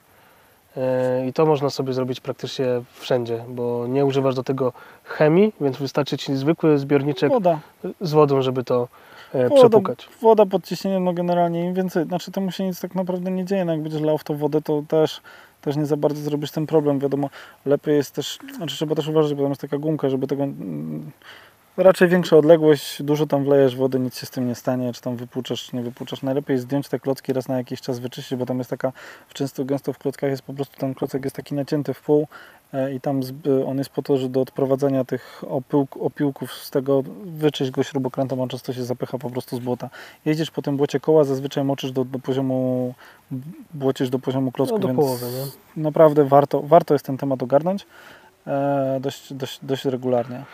E, 0.77 1.27
I 1.29 1.33
to 1.33 1.47
można 1.47 1.71
sobie 1.71 1.93
zrobić 1.93 2.21
praktycznie 2.21 2.67
wszędzie, 2.95 3.45
bo 3.49 3.87
nie 3.87 4.05
używasz 4.07 4.35
do 4.35 4.43
tego 4.43 4.73
chemii, 5.05 5.53
więc 5.61 5.77
wystarczy 5.77 6.19
Ci 6.19 6.37
zwykły 6.37 6.79
zbiorniczek 6.79 7.33
Woda. 7.33 7.59
z 8.01 8.13
wodą, 8.13 8.43
żeby 8.43 8.65
to 8.65 8.89
e, 9.35 9.49
Woda, 9.49 9.61
przepukać. 9.61 10.09
woda 10.23 10.47
pod 10.47 10.65
ciśnieniem, 10.65 11.05
no 11.05 11.13
generalnie 11.13 11.65
im 11.65 11.75
więcej, 11.75 12.05
znaczy 12.05 12.33
temu 12.33 12.51
się 12.51 12.65
nic 12.65 12.81
tak 12.81 12.95
naprawdę 12.95 13.31
nie 13.31 13.45
dzieje, 13.45 13.65
no 13.65 13.73
jak 13.73 13.83
będziesz 13.83 14.03
lał 14.03 14.19
w 14.19 14.25
tą 14.25 14.37
wodę, 14.37 14.63
to 14.63 14.83
też, 14.89 15.21
też 15.61 15.77
nie 15.77 15.87
za 15.87 15.97
bardzo 15.97 16.23
zrobisz 16.23 16.51
ten 16.51 16.67
problem, 16.67 16.99
wiadomo, 16.99 17.31
lepiej 17.67 17.97
jest 17.97 18.15
też, 18.15 18.39
znaczy 18.57 18.77
trzeba 18.77 18.95
też 18.95 19.09
uważać, 19.09 19.35
bo 19.35 19.43
tam 19.43 19.51
jest 19.51 19.61
taka 19.61 19.79
gumka, 19.79 20.09
żeby 20.09 20.27
tego, 20.27 20.43
mm, 20.43 21.11
raczej 21.77 22.09
większa 22.09 22.37
odległość, 22.37 23.03
dużo 23.03 23.27
tam 23.27 23.45
wlejesz 23.45 23.77
wody, 23.77 23.99
nic 23.99 24.19
się 24.19 24.27
z 24.27 24.31
tym 24.31 24.49
nie 24.49 24.55
stanie, 24.55 24.93
czy 24.93 25.01
tam 25.01 25.17
wypłuczasz, 25.17 25.65
czy 25.65 25.77
nie 25.77 25.83
wypłuczasz, 25.83 26.23
najlepiej 26.23 26.59
zdjąć 26.59 26.89
te 26.89 27.01
klocki 27.01 27.33
raz 27.33 27.49
na 27.49 27.57
jakiś 27.57 27.81
czas 27.81 27.99
wyczyścić, 27.99 28.39
bo 28.39 28.47
tam 28.47 28.59
jest 28.59 28.71
taka, 28.71 28.93
często 29.33 29.65
gęsto 29.65 29.93
w 29.93 29.99
klockach 29.99 30.31
jest 30.31 30.43
po 30.43 30.55
prostu, 30.55 30.77
ten 30.79 30.95
klocek 30.95 31.25
jest 31.25 31.37
taki 31.37 31.55
nacięty 31.55 31.95
w 31.95 32.01
pół, 32.01 32.29
e, 32.73 32.95
i 32.95 33.01
tam 33.01 33.21
zb- 33.21 33.69
on 33.69 33.79
jest 33.79 33.91
po 33.91 34.03
to, 34.03 34.17
że 34.17 34.29
do 34.29 34.41
odprowadzania 34.41 35.05
tych 35.05 35.45
opyłk, 35.49 35.97
opiłków 36.01 36.53
z 36.53 36.71
tego 36.71 37.03
wyczyść 37.25 37.71
go 37.71 37.83
śrubokrętem, 37.83 38.41
on 38.41 38.49
często 38.49 38.73
się 38.73 38.85
zapycha 38.85 39.19
po 39.19 39.31
prostu 39.31 39.57
z 39.57 39.61
błota. 39.61 39.91
Jeździsz 40.25 40.51
po 40.51 40.63
tym 40.63 40.77
błocie 40.77 41.01
koła, 41.01 41.25
zazwyczaj 41.25 41.65
moczysz 41.65 41.93
do, 41.93 42.05
do 42.05 42.19
poziomu, 42.19 42.95
błocisz 43.75 44.11
do 44.11 44.19
poziomu 44.19 44.53
klocku, 44.53 44.75
No, 44.75 44.81
do 44.81 44.89
więc 44.89 45.01
połowy, 45.01 45.27
naprawdę 45.77 46.25
warto, 46.25 46.63
warto 46.63 46.95
jest 46.95 47.07
ten 47.07 47.17
temat 47.17 47.43
ogarnąć 47.43 47.87
e, 48.47 48.99
dość, 49.01 49.33
dość, 49.33 49.59
dość 49.63 49.85
regularnie. 49.85 50.45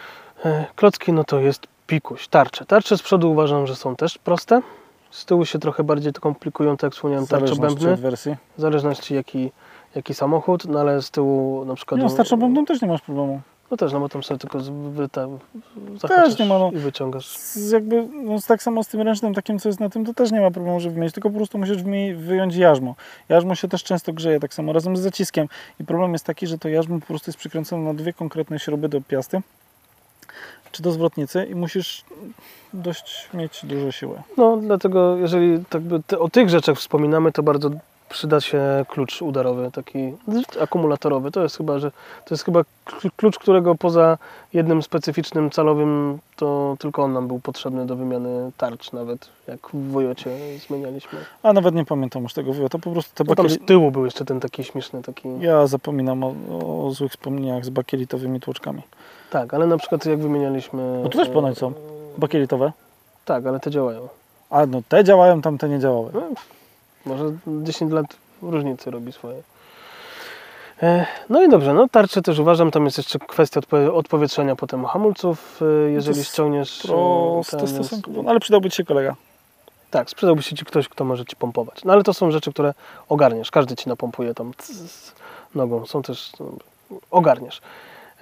E, 0.44 0.64
Klocki 0.76 1.12
no 1.12 1.24
to 1.24 1.40
jest 1.40 1.66
pikuś, 1.86 2.28
tarcze. 2.28 2.66
Tarcze 2.66 2.98
z 2.98 3.02
przodu 3.02 3.30
uważam, 3.30 3.66
że 3.66 3.76
są 3.76 3.96
też 3.96 4.18
proste. 4.18 4.62
Z 5.10 5.24
tyłu 5.24 5.44
się 5.44 5.58
trochę 5.58 5.84
bardziej 5.84 6.12
to 6.12 6.20
komplikują, 6.20 6.76
tak 6.76 6.82
jak 6.82 6.92
wspomniałem, 6.92 7.26
zależności 7.26 7.60
tarczobębny. 7.60 7.92
od 7.92 8.00
wersji. 8.00 8.36
W 8.58 8.60
zależności 8.60 9.14
jaki, 9.14 9.52
jaki 9.94 10.14
samochód, 10.14 10.64
no 10.64 10.80
ale 10.80 11.02
z 11.02 11.10
tyłu 11.10 11.64
na 11.64 11.74
przykład... 11.74 12.00
Nie, 12.00 12.08
z 12.08 12.14
tarczobębną 12.14 12.64
też 12.64 12.82
nie 12.82 12.88
masz 12.88 13.02
problemu. 13.02 13.40
No 13.72 13.76
też, 13.76 13.92
no 13.92 14.00
bo 14.00 14.08
tam 14.08 14.22
sobie 14.22 14.38
tylko 14.38 14.60
z, 14.60 14.68
wy, 14.68 15.08
ta, 15.08 15.28
Też 16.08 16.38
nie 16.38 16.46
ma, 16.46 16.58
no. 16.58 16.70
i 16.72 16.76
wyciągasz. 16.76 17.28
Z 17.36 17.70
jakby, 17.70 18.08
no, 18.12 18.36
tak 18.48 18.62
samo 18.62 18.84
z 18.84 18.88
tym 18.88 19.00
ręcznym 19.00 19.34
takim, 19.34 19.58
co 19.58 19.68
jest 19.68 19.80
na 19.80 19.88
tym, 19.88 20.04
to 20.04 20.14
też 20.14 20.32
nie 20.32 20.40
ma 20.40 20.50
problemu, 20.50 20.80
żeby 20.80 21.00
mieć, 21.00 21.14
tylko 21.14 21.30
po 21.30 21.36
prostu 21.36 21.58
musisz 21.58 21.82
wyjąć 22.16 22.56
jarzmo. 22.56 22.94
Jarzmo 23.28 23.54
się 23.54 23.68
też 23.68 23.84
często 23.84 24.12
grzeje, 24.12 24.40
tak 24.40 24.54
samo 24.54 24.72
razem 24.72 24.96
z 24.96 25.00
zaciskiem. 25.00 25.48
I 25.80 25.84
problem 25.84 26.12
jest 26.12 26.24
taki, 26.24 26.46
że 26.46 26.58
to 26.58 26.68
jarzmo 26.68 27.00
po 27.00 27.06
prostu 27.06 27.28
jest 27.30 27.38
przykręcone 27.38 27.82
na 27.82 27.94
dwie 27.94 28.12
konkretne 28.12 28.58
śruby 28.58 28.88
do 28.88 29.00
piasty, 29.00 29.42
czy 30.72 30.82
do 30.82 30.92
zwrotnicy 30.92 31.44
i 31.44 31.54
musisz 31.54 32.04
dość 32.72 33.28
mieć 33.34 33.60
dużo 33.64 33.92
siły. 33.92 34.22
No 34.36 34.56
dlatego 34.56 35.16
jeżeli 35.16 35.64
tak 35.70 35.82
by 35.82 36.00
te, 36.06 36.18
o 36.18 36.28
tych 36.28 36.50
rzeczach 36.50 36.78
wspominamy, 36.78 37.32
to 37.32 37.42
bardzo 37.42 37.70
przyda 38.08 38.40
się 38.40 38.84
klucz 38.88 39.22
udarowy, 39.22 39.70
taki 39.72 40.12
akumulatorowy. 40.60 41.30
To 41.30 41.42
jest 41.42 41.56
chyba, 41.56 41.78
że 41.78 41.90
to 42.24 42.34
jest 42.34 42.44
chyba 42.44 42.64
kl- 42.84 43.10
klucz, 43.16 43.38
którego 43.38 43.74
poza 43.74 44.18
jednym 44.52 44.82
specyficznym 44.82 45.50
calowym, 45.50 46.18
to 46.36 46.76
tylko 46.78 47.02
on 47.02 47.12
nam 47.12 47.28
był 47.28 47.40
potrzebny 47.40 47.86
do 47.86 47.96
wymiany 47.96 48.50
tarcz 48.56 48.92
nawet, 48.92 49.28
jak 49.48 49.60
w 49.74 49.90
Wojocie 49.90 50.30
zmienialiśmy. 50.68 51.18
A 51.42 51.52
nawet 51.52 51.74
nie 51.74 51.84
pamiętam 51.84 52.22
już 52.22 52.34
tego, 52.34 52.68
to 52.70 52.78
po 52.78 52.90
prostu 52.90 53.14
te 53.14 53.24
Bo 53.24 53.34
tam 53.34 53.46
bakieli... 53.46 53.64
z 53.64 53.66
tyłu 53.66 53.90
był 53.90 54.04
jeszcze 54.04 54.24
ten 54.24 54.40
taki 54.40 54.64
śmieszny, 54.64 55.02
taki... 55.02 55.28
Ja 55.40 55.66
zapominam 55.66 56.24
o, 56.24 56.34
o 56.86 56.90
złych 56.90 57.12
wspomnieniach 57.12 57.64
z 57.64 57.70
bakielitowymi 57.70 58.40
tłoczkami. 58.40 58.82
Tak, 59.32 59.54
ale 59.54 59.66
na 59.66 59.76
przykład 59.78 60.06
jak 60.06 60.18
wymienialiśmy... 60.18 61.00
No 61.02 61.08
tu 61.08 61.18
też 61.18 61.28
ponoć 61.28 61.58
są. 61.58 61.72
Bakielitowe. 62.18 62.72
Tak, 63.24 63.46
ale 63.46 63.60
te 63.60 63.70
działają. 63.70 64.08
A 64.50 64.66
no 64.66 64.82
te 64.88 65.04
działają, 65.04 65.42
tamte 65.42 65.68
nie 65.68 65.78
działały. 65.78 66.10
No, 66.14 66.22
może 67.06 67.24
10 67.46 67.92
lat 67.92 68.06
różnicy 68.42 68.90
robi 68.90 69.12
swoje. 69.12 69.42
E, 70.82 71.06
No 71.28 71.42
i 71.42 71.48
dobrze, 71.48 71.74
no 71.74 71.88
tarcze 71.88 72.22
też 72.22 72.38
uważam, 72.38 72.70
tam 72.70 72.84
jest 72.84 72.98
jeszcze 72.98 73.18
kwestia 73.18 73.60
odpo- 73.60 73.94
odpowietrzenia 73.94 74.56
potem 74.56 74.84
hamulców, 74.84 75.60
e, 75.86 75.90
jeżeli 75.90 76.24
ściągniesz... 76.24 76.84
e, 76.84 76.88
Proste 76.88 77.56
ten, 77.56 77.68
stosunkowo, 77.68 78.22
no, 78.22 78.30
ale 78.30 78.40
przydałby 78.40 78.70
Ci 78.70 78.76
się 78.76 78.84
kolega. 78.84 79.14
Tak, 79.90 80.10
sprzedałby 80.10 80.42
się 80.42 80.56
ci 80.56 80.64
ktoś, 80.64 80.88
kto 80.88 81.04
może 81.04 81.24
ci 81.24 81.36
pompować. 81.36 81.84
No 81.84 81.92
ale 81.92 82.02
to 82.02 82.14
są 82.14 82.30
rzeczy, 82.30 82.52
które 82.52 82.74
ogarniesz. 83.08 83.50
Każdy 83.50 83.76
ci 83.76 83.88
napompuje 83.88 84.34
tam 84.34 84.52
nogą. 85.54 85.86
Są 85.86 86.02
też. 86.02 86.32
no, 86.40 86.46
Ogarniesz. 87.10 87.60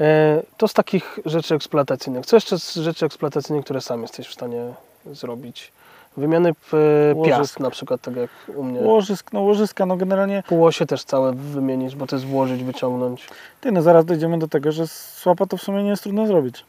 E, 0.00 0.42
To 0.56 0.68
z 0.68 0.72
takich 0.74 1.18
rzeczy 1.26 1.54
eksploatacyjnych. 1.54 2.26
Co 2.26 2.36
jeszcze 2.36 2.58
z 2.58 2.74
rzeczy 2.74 3.06
eksploatacyjnych, 3.06 3.64
które 3.64 3.80
sam 3.80 4.02
jesteś 4.02 4.28
w 4.28 4.32
stanie 4.32 4.72
zrobić? 5.12 5.72
Wymiany 6.16 6.48
e, 6.48 7.14
Łożysk. 7.14 7.38
piast, 7.38 7.60
na 7.60 7.70
przykład, 7.70 8.00
tak 8.00 8.16
jak 8.16 8.30
u 8.56 8.62
mnie. 8.64 8.80
Łożysk, 8.80 9.32
no 9.32 9.40
łożyska, 9.40 9.86
no 9.86 9.96
generalnie, 9.96 10.42
Półosie 10.48 10.86
też 10.86 11.04
całe 11.04 11.32
wymienić, 11.32 11.96
bo 11.96 12.06
to 12.06 12.16
jest 12.16 12.26
włożyć, 12.26 12.64
wyciągnąć. 12.64 13.28
ty 13.60 13.72
no 13.72 13.82
zaraz 13.82 14.04
dojdziemy 14.04 14.38
do 14.38 14.48
tego, 14.48 14.72
że 14.72 14.86
słapa 14.86 15.46
to 15.46 15.56
w 15.56 15.62
sumie 15.62 15.82
nie 15.82 15.90
jest 15.90 16.02
trudno 16.02 16.26
zrobić. 16.26 16.64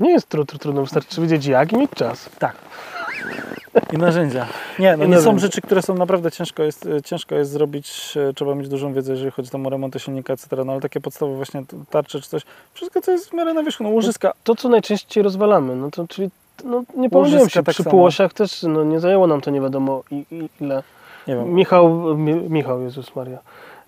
Nie 0.00 0.10
jest 0.10 0.28
tru, 0.28 0.44
tru, 0.44 0.58
trudno, 0.58 0.82
wystarczy 0.82 1.20
wiedzieć 1.20 1.46
jak 1.46 1.72
i 1.72 1.76
mieć 1.76 1.90
czas. 1.90 2.28
Tak. 2.38 2.56
I 3.92 3.98
narzędzia. 3.98 4.46
Nie, 4.78 4.96
no 4.96 5.04
I 5.04 5.08
nie 5.08 5.20
są 5.20 5.38
rzeczy, 5.38 5.60
które 5.60 5.82
są 5.82 5.94
naprawdę 5.94 6.30
ciężko 6.30 6.62
jest, 6.62 6.86
e, 6.86 7.02
ciężko 7.02 7.34
jest 7.34 7.50
zrobić. 7.50 8.14
e, 8.30 8.32
Trzeba 8.32 8.54
mieć 8.54 8.68
dużą 8.68 8.92
wiedzę, 8.92 9.12
jeżeli 9.12 9.30
chodzi 9.30 9.50
tam 9.50 9.66
o 9.66 9.70
remonty 9.70 9.98
silnika, 9.98 10.32
etc. 10.32 10.64
No 10.64 10.72
ale 10.72 10.80
takie 10.80 11.00
podstawowe 11.00 11.36
właśnie 11.36 11.62
tarcze 11.90 12.20
czy 12.20 12.28
coś. 12.28 12.42
Wszystko 12.74 13.00
co 13.00 13.12
jest 13.12 13.30
w 13.30 13.32
miarę 13.32 13.54
na 13.54 13.62
wierzchu. 13.62 13.84
No 13.84 13.90
łożyska. 13.90 14.32
To, 14.44 14.54
co 14.54 14.68
najczęściej 14.68 15.22
rozwalamy, 15.22 15.76
no 15.76 15.90
to 15.90 16.08
czyli 16.08 16.30
no, 16.64 16.82
nie 16.96 17.10
pomyliłem 17.10 17.48
się, 17.48 17.62
tak 17.62 17.74
przy 17.74 17.84
półosiach 17.84 18.32
też 18.32 18.62
no, 18.62 18.84
nie 18.84 19.00
zajęło 19.00 19.26
nam 19.26 19.40
to 19.40 19.50
nie 19.50 19.60
wiadomo 19.60 20.02
i, 20.10 20.24
i 20.30 20.48
ile. 20.60 20.82
Nie 21.28 21.36
wiem. 21.36 21.54
Michał, 21.54 22.16
Mi, 22.16 22.34
Michał, 22.34 22.82
Jezus 22.82 23.16
Maria. 23.16 23.38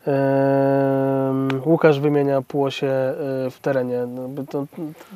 Ehm, 0.07 1.63
Łukasz 1.65 2.01
wymienia 2.01 2.43
półosie 2.43 2.87
e, 2.87 3.15
w 3.51 3.59
terenie. 3.63 4.07
No, 4.07 4.45
to, 4.51 4.67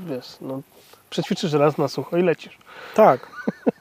wiesz, 0.06 0.36
no, 0.40 0.60
przećwiczysz 1.10 1.52
raz 1.52 1.78
na 1.78 1.88
sucho 1.88 2.16
i 2.16 2.22
lecisz. 2.22 2.58
Tak. 2.94 3.20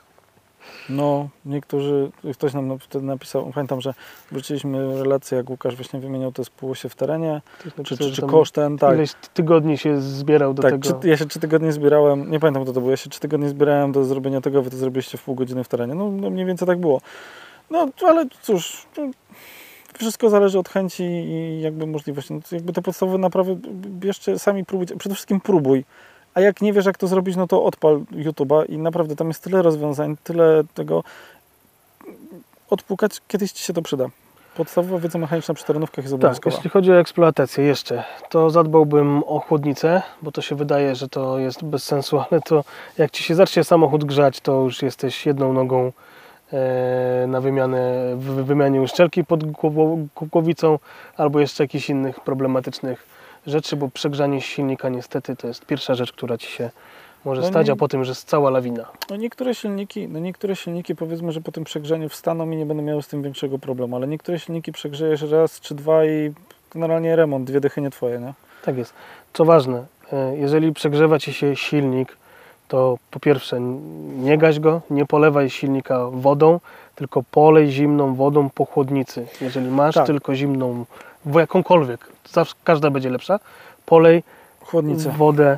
No, 0.90 1.30
niektórzy, 1.46 2.12
ktoś 2.34 2.54
nam 2.54 2.80
wtedy 2.80 3.06
napisał, 3.06 3.52
pamiętam, 3.54 3.82
że 3.82 3.94
wróciliśmy 4.32 5.04
relację, 5.04 5.38
jak 5.38 5.50
Łukasz 5.50 5.76
właśnie 5.76 6.00
wymieniał 6.00 6.32
to 6.32 6.46
spółosie 6.46 6.90
w 6.90 6.96
terenie, 6.96 7.42
Ktoś 7.60 7.74
czy, 7.88 7.98
czy, 7.98 8.12
czy 8.12 8.22
kosztem, 8.22 8.78
tak. 8.78 8.96
Ileś 8.96 9.14
tygodni 9.34 9.78
się 9.78 10.02
zbierał 10.02 10.54
do 10.54 10.62
Tak, 10.62 10.72
tego. 10.72 11.02
czy, 11.02 11.08
ja 11.08 11.18
się 11.18 11.26
trzy 11.26 11.40
tygodnie 11.40 11.72
zbierałem, 11.72 12.32
nie 12.32 12.40
pamiętam 12.40 12.64
kto 12.64 12.74
to 12.74 12.82
był, 12.82 12.90
ja 12.90 12.98
się 12.98 13.10
trzy 13.10 13.20
tygodnie 13.20 13.50
zbierałem 13.50 13.92
do 13.92 14.04
zrobienia 14.04 14.42
tego, 14.42 14.62
wy 14.62 14.70
to 14.70 14.78
zrobiliście 14.78 15.18
w 15.18 15.24
pół 15.24 15.36
godziny 15.36 15.64
w 15.64 15.68
terenie. 15.68 15.96
No, 15.96 16.12
no 16.12 16.30
mniej 16.30 16.46
więcej 16.46 16.68
tak 16.68 16.80
było. 16.80 17.02
No 17.70 17.88
ale 18.08 18.26
cóż, 18.42 18.86
no, 18.98 19.10
wszystko 19.98 20.30
zależy 20.30 20.60
od 20.60 20.70
chęci 20.70 21.04
i 21.04 21.62
jakby 21.62 21.88
możliwości. 21.88 22.34
No, 22.34 22.40
jakby 22.52 22.74
te 22.74 22.82
podstawowe 22.82 23.18
naprawy 23.18 23.58
bierzcie, 23.76 24.40
sami 24.40 24.66
próbujcie, 24.66 24.98
przede 24.98 25.16
wszystkim 25.16 25.40
próbuj. 25.40 25.86
A 26.40 26.42
jak 26.42 26.62
nie 26.62 26.74
wiesz 26.74 26.86
jak 26.86 26.98
to 26.98 27.08
zrobić, 27.08 27.36
no 27.36 27.48
to 27.48 27.64
odpal 27.64 28.00
YouTube'a 28.12 28.66
i 28.70 28.78
naprawdę 28.78 29.16
tam 29.16 29.28
jest 29.28 29.44
tyle 29.44 29.62
rozwiązań, 29.62 30.16
tyle 30.24 30.62
tego. 30.74 31.04
Odpukać, 32.70 33.22
kiedyś 33.28 33.52
Ci 33.52 33.64
się 33.64 33.74
to 33.74 33.82
przyda. 33.82 34.06
Podstawowa 34.56 35.00
wiedza 35.00 35.20
mechaniczna 35.20 35.54
przy 35.54 35.66
terenówkach 35.66 36.06
jest 36.06 36.14
Tak, 36.16 36.20
obowiązkowa. 36.20 36.56
jeśli 36.56 36.70
chodzi 36.70 36.92
o 36.92 37.00
eksploatację 37.00 37.64
jeszcze, 37.64 38.04
to 38.30 38.50
zadbałbym 38.50 39.24
o 39.24 39.40
chłodnicę, 39.40 40.02
bo 40.22 40.32
to 40.32 40.42
się 40.42 40.56
wydaje, 40.56 40.96
że 40.96 41.10
to 41.10 41.40
jest 41.40 41.64
bez 41.64 41.84
sensu, 41.84 42.20
ale 42.32 42.42
to 42.42 42.64
jak 42.98 43.12
Ci 43.12 43.24
się 43.24 43.36
zacznie 43.36 43.64
samochód 43.64 44.06
grzać, 44.06 44.40
to 44.42 44.62
już 44.62 44.82
jesteś 44.82 45.26
jedną 45.26 45.54
nogą 45.54 45.92
e, 46.54 47.26
na 47.28 47.42
wymianę, 47.42 47.94
w 48.16 48.44
wymianie 48.46 48.82
uszczelki 48.82 49.26
pod 49.26 49.52
głowicą 50.32 50.80
albo 51.18 51.40
jeszcze 51.40 51.64
jakichś 51.64 51.90
innych 51.90 52.20
problematycznych 52.20 53.19
rzeczy, 53.48 53.76
bo 53.76 53.90
przegrzanie 53.90 54.42
silnika 54.42 54.90
niestety 54.90 55.36
to 55.36 55.48
jest 55.48 55.66
pierwsza 55.66 55.96
rzecz, 55.96 56.12
która 56.14 56.38
Ci 56.38 56.48
się 56.52 56.70
może 57.26 57.42
No 57.42 57.48
stać, 57.48 57.68
nie- 57.68 57.74
a 57.74 57.76
potem 57.76 58.00
już 58.00 58.10
jest 58.10 58.28
cała 58.30 58.50
lawina. 58.50 58.86
No 59.10 59.16
niektóre 59.16 59.56
silniki, 59.56 60.08
no 60.08 60.20
niektóre 60.20 60.56
silniki 60.56 60.96
powiedzmy, 60.96 61.32
że 61.32 61.42
po 61.42 61.52
tym 61.52 61.64
przegrzaniu 61.64 62.10
wstaną 62.10 62.52
i 62.52 62.56
nie 62.56 62.66
będą 62.66 62.84
miały 62.84 63.04
z 63.04 63.08
tym 63.08 63.24
większego 63.24 63.60
problemu, 63.60 63.96
ale 63.96 64.08
niektóre 64.08 64.40
silniki 64.40 64.72
przegrzejesz 64.72 65.22
raz 65.22 65.60
czy 65.60 65.76
dwa 65.76 66.06
i 66.06 66.34
generalnie 66.74 67.16
remont, 67.16 67.48
dwie 67.48 67.60
dychy 67.62 67.82
nie 67.82 67.90
twoje, 67.90 68.20
nie? 68.20 68.34
Tak 68.66 68.78
jest. 68.78 68.94
Co 69.34 69.46
ważne, 69.46 69.86
e, 70.14 70.38
jeżeli 70.38 70.74
przegrzewa 70.74 71.20
Ci 71.20 71.34
się 71.34 71.56
silnik, 71.56 72.18
to 72.68 72.98
po 73.12 73.20
pierwsze 73.20 73.60
nie 74.16 74.38
gaś 74.38 74.60
go, 74.60 74.82
nie 74.90 75.06
polewaj 75.06 75.50
silnika 75.50 76.06
wodą, 76.12 76.60
tylko 76.96 77.24
polej 77.32 77.72
zimną 77.72 78.16
wodą 78.16 78.50
po 78.50 78.66
chłodnicy. 78.66 79.28
Jeżeli 79.42 79.70
masz 79.72 79.96
Tak. 79.96 80.06
tylko 80.06 80.36
zimną, 80.36 80.86
w 81.26 81.36
jakąkolwiek, 81.36 82.08
każda 82.64 82.90
będzie 82.92 83.10
lepsza, 83.10 83.40
polej 83.86 84.24
Chłodnicy. 84.66 85.10
wodę 85.10 85.58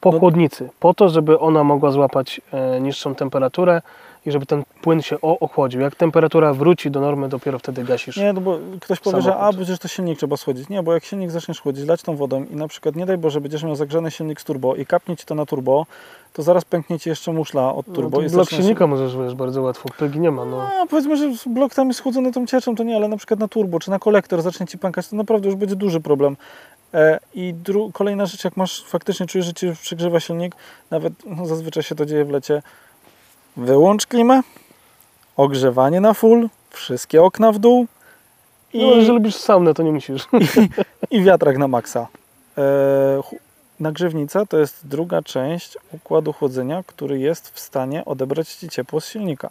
po 0.00 0.12
No- 0.12 0.18
chłodnicy, 0.18 0.68
po 0.80 0.94
to, 0.94 1.08
żeby 1.08 1.38
ona 1.38 1.64
mogła 1.64 1.90
złapać 1.90 2.40
e, 2.52 2.80
niższą 2.80 3.14
temperaturę 3.14 3.82
i 4.26 4.30
żeby 4.32 4.46
ten 4.46 4.62
płyn 4.82 5.02
się 5.02 5.20
ochłodził. 5.20 5.80
Jak 5.80 5.94
temperatura 5.96 6.54
wróci 6.54 6.90
do 6.90 7.00
normy, 7.00 7.28
dopiero 7.28 7.58
wtedy 7.58 7.84
gasisz. 7.84 8.16
Nie, 8.16 8.32
no 8.32 8.40
bo 8.40 8.58
ktoś 8.80 9.00
powie, 9.00 9.22
że 9.22 9.30
a, 9.30 9.38
Samochód. 9.38 9.56
przecież 9.56 9.78
to 9.78 9.88
silnik 9.88 10.18
trzeba 10.18 10.36
schłodzić. 10.36 10.68
Nie, 10.68 10.82
bo 10.82 10.94
jak 10.94 11.04
silnik 11.04 11.30
zaczniesz 11.30 11.60
chłodzić, 11.60 11.86
lać 11.88 12.02
tą 12.02 12.16
wodą 12.16 12.44
i 12.44 12.56
na 12.56 12.68
przykład, 12.68 12.96
nie 12.96 13.06
daj 13.06 13.18
Boże, 13.18 13.40
będziesz 13.40 13.62
miał 13.62 13.76
zagrzany 13.76 14.10
silnik 14.10 14.40
z 14.40 14.44
turbo 14.44 14.76
i 14.76 14.86
kapnie 14.86 15.16
Ci 15.16 15.26
to 15.26 15.34
na 15.34 15.46
turbo, 15.46 15.86
to 16.32 16.42
zaraz 16.42 16.64
pęknie 16.64 16.98
Ci 16.98 17.08
jeszcze 17.08 17.32
muszla 17.32 17.74
od 17.74 17.88
No, 17.88 17.94
turbo. 17.94 18.16
to 18.18 18.22
i 18.24 18.30
blok 18.30 18.50
silnika 18.50 18.86
możesz 18.86 19.16
wiesz, 19.16 19.34
bardzo 19.34 19.62
łatwo, 19.62 19.88
pygi 19.98 20.20
nie 20.20 20.30
ma. 20.30 20.44
No. 20.44 20.56
No, 20.56 20.86
powiedzmy, 20.90 21.16
że 21.16 21.50
blok 21.50 21.74
tam 21.74 21.88
jest 21.88 21.98
schłodzony 22.00 22.32
tą 22.32 22.46
cieczą, 22.46 22.74
to 22.76 22.82
nie, 22.82 22.96
ale 22.96 23.08
na 23.08 23.16
przykład 23.16 23.40
na 23.40 23.48
turbo 23.48 23.80
czy 23.80 23.90
na 23.90 23.98
kolektor 23.98 24.42
zacznie 24.42 24.66
Ci 24.66 24.78
pękać, 24.78 25.08
to 25.08 25.16
naprawdę 25.16 25.46
już 25.48 25.56
będzie 25.56 25.76
duży 25.76 26.00
problem. 26.00 26.36
E, 26.94 27.18
I 27.34 27.54
kolejna 27.92 28.26
rzecz, 28.26 28.44
jak 28.44 28.56
masz 28.56 28.84
faktycznie 28.84 29.26
czujesz, 29.26 29.46
że 29.46 29.54
Ci 29.54 29.72
przegrzewa 29.82 30.20
silnik, 30.20 30.54
nawet 30.90 31.12
no, 31.26 31.46
zazwyczaj 31.46 31.82
się 31.82 31.94
to 31.94 32.06
dzieje 32.06 32.24
w 32.24 32.30
lecie, 32.30 32.62
wyłącz 33.58 34.06
klimę, 34.06 34.40
ogrzewanie 35.36 36.00
na 36.00 36.14
full, 36.14 36.48
wszystkie 36.70 37.22
okna 37.22 37.52
w 37.52 37.58
dół 37.58 37.86
i, 38.72 38.82
No, 38.82 38.86
jeżeli 38.86 39.08
lubisz 39.08 39.36
saunę, 39.36 39.74
to 39.74 39.82
nie 39.82 39.92
musisz. 39.92 40.28
i 41.10 41.22
wiatrak 41.22 41.58
na 41.58 41.68
maksa. 41.68 42.06
E, 42.58 42.62
chu- 43.22 43.36
nagrzewnica 43.80 44.46
to 44.46 44.58
jest 44.58 44.86
druga 44.88 45.22
część 45.22 45.78
układu 45.92 46.32
chłodzenia, 46.32 46.82
który 46.86 47.18
jest 47.18 47.48
w 47.48 47.60
stanie 47.60 48.04
odebrać 48.04 48.48
Ci 48.54 48.68
ciepło 48.68 49.00
z 49.00 49.06
silnika. 49.08 49.50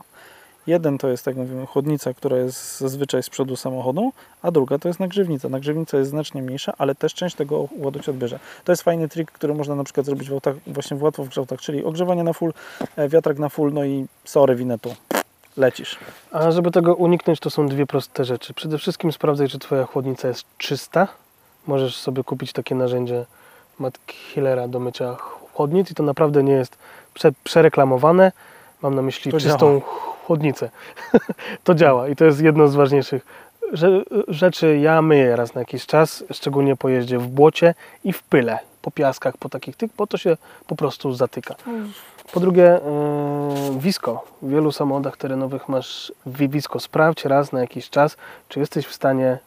Jeden 0.67 0.97
to 0.97 1.07
jest, 1.07 1.25
tak 1.25 1.35
mówimy, 1.35 1.65
chłodnica, 1.65 2.13
która 2.13 2.37
jest 2.37 2.79
zazwyczaj 2.79 3.23
z 3.23 3.29
przodu 3.29 3.55
samochodu, 3.55 4.13
a 4.41 4.51
druga 4.51 4.79
to 4.79 4.87
jest 4.87 4.99
nagrzewnica. 4.99 5.49
Nagrzewnica 5.49 5.97
jest 5.97 6.09
znacznie 6.09 6.41
mniejsza, 6.41 6.73
ale 6.77 6.95
też 6.95 7.13
część 7.13 7.35
tego 7.35 7.59
układu 7.59 7.99
Ci 7.99 8.11
odbierze. 8.11 8.39
To 8.63 8.71
jest 8.71 8.83
fajny 8.83 9.09
trik, 9.09 9.31
który 9.31 9.53
można 9.53 9.75
na 9.75 9.83
przykład 9.83 10.05
zrobić 10.05 10.29
w 10.29 10.33
autach, 10.33 10.55
właśnie 10.67 10.97
w 10.97 11.03
łatwo 11.03 11.23
w 11.23 11.29
kształtach, 11.29 11.59
czyli 11.61 11.83
ogrzewanie 11.83 12.23
na 12.23 12.33
full, 12.33 12.53
e, 12.95 13.09
wiatrak 13.09 13.39
na 13.39 13.49
full, 13.49 13.73
no 13.73 13.85
i 13.85 14.05
sorry, 14.25 14.55
winę 14.55 14.79
tu. 14.79 14.95
Lecisz. 15.57 15.97
A 16.31 16.51
żeby 16.51 16.71
tego 16.71 16.95
uniknąć, 16.95 17.39
to 17.39 17.49
są 17.49 17.67
dwie 17.67 17.85
proste 17.85 18.25
rzeczy. 18.25 18.53
Przede 18.53 18.77
wszystkim 18.77 19.11
sprawdzaj, 19.11 19.47
czy 19.47 19.59
Twoja 19.59 19.85
chłodnica 19.85 20.27
jest 20.27 20.43
czysta. 20.57 21.07
Możesz 21.67 21.97
sobie 21.97 22.23
kupić 22.23 22.53
takie 22.53 22.75
narzędzie 22.75 23.25
Matt 23.79 23.99
Hillera 24.07 24.67
do 24.67 24.79
mycia 24.79 25.15
chłodnic 25.53 25.91
i 25.91 25.95
to 25.95 26.03
naprawdę 26.03 26.43
nie 26.43 26.53
jest 26.53 26.77
prze, 27.13 27.31
przereklamowane. 27.43 28.31
Mam 28.81 28.95
na 28.95 29.01
myśli 29.01 29.31
To 29.31 29.39
czystą 29.39 29.81
chłodnicę. 30.27 30.69
to 31.63 31.75
działa 31.75 32.07
i 32.07 32.15
to 32.15 32.25
jest 32.25 32.41
jedno 32.41 32.67
z 32.67 32.75
ważniejszych 32.75 33.25
rze- 33.73 34.03
rzeczy. 34.27 34.77
Ja 34.77 35.01
myję 35.01 35.35
raz 35.35 35.55
na 35.55 35.61
jakiś 35.61 35.85
czas, 35.85 36.23
szczególnie 36.31 36.75
po 36.75 36.89
jeździe 36.89 37.19
w 37.19 37.27
błocie 37.27 37.73
i 38.03 38.13
w 38.13 38.23
pyle, 38.23 38.59
po 38.81 38.91
piaskach, 38.91 39.37
po 39.37 39.49
takich 39.49 39.75
tych, 39.75 39.91
bo 39.97 40.07
to 40.07 40.17
się 40.17 40.37
po 40.67 40.75
prostu 40.75 41.13
zatyka. 41.13 41.55
Po 42.33 42.39
drugie, 42.39 42.79
yy, 43.73 43.79
wisko. 43.79 44.23
W 44.41 44.49
wielu 44.49 44.71
samochodach 44.71 45.17
terenowych 45.17 45.69
masz 45.69 46.13
wi- 46.25 46.49
wisko. 46.49 46.79
Sprawdź 46.79 47.25
raz 47.25 47.51
na 47.51 47.59
jakiś 47.59 47.89
czas, 47.89 48.17
czy 48.49 48.59
jesteś 48.59 48.85
w 48.87 48.93
stanie 48.93 49.37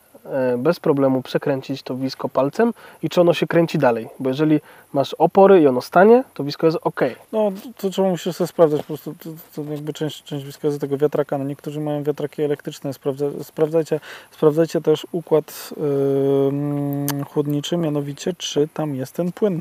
bez 0.58 0.80
problemu 0.80 1.22
przekręcić 1.22 1.82
to 1.82 1.96
wisko 1.96 2.28
palcem 2.28 2.74
i 3.02 3.08
czy 3.08 3.20
ono 3.20 3.34
się 3.34 3.46
kręci 3.46 3.78
dalej. 3.78 4.08
Bo 4.18 4.28
jeżeli 4.28 4.60
masz 4.92 5.14
opory 5.14 5.60
i 5.60 5.66
ono 5.66 5.80
stanie, 5.80 6.24
to 6.34 6.44
wisko 6.44 6.66
jest 6.66 6.78
ok. 6.82 7.00
No, 7.32 7.52
to 7.76 7.90
trzeba 7.90 8.08
musisz 8.08 8.36
sobie 8.36 8.48
sprawdzać 8.48 8.80
po 8.80 8.86
prostu, 8.86 9.14
to, 9.14 9.30
to 9.54 9.70
jakby 9.70 9.92
część, 9.92 10.24
część 10.24 10.46
wskazy 10.46 10.78
tego 10.78 10.96
wiatraka, 10.98 11.38
no 11.38 11.44
niektórzy 11.44 11.80
mają 11.80 12.02
wiatraki 12.02 12.42
elektryczne, 12.42 12.92
sprawdza, 12.92 13.26
sprawdzajcie, 13.42 14.00
sprawdzajcie 14.30 14.80
też 14.80 15.06
układ 15.12 15.70
yy, 15.76 17.24
chłodniczy, 17.24 17.76
mianowicie 17.76 18.34
czy 18.34 18.68
tam 18.74 18.94
jest 18.94 19.12
ten 19.12 19.32
płyn, 19.32 19.60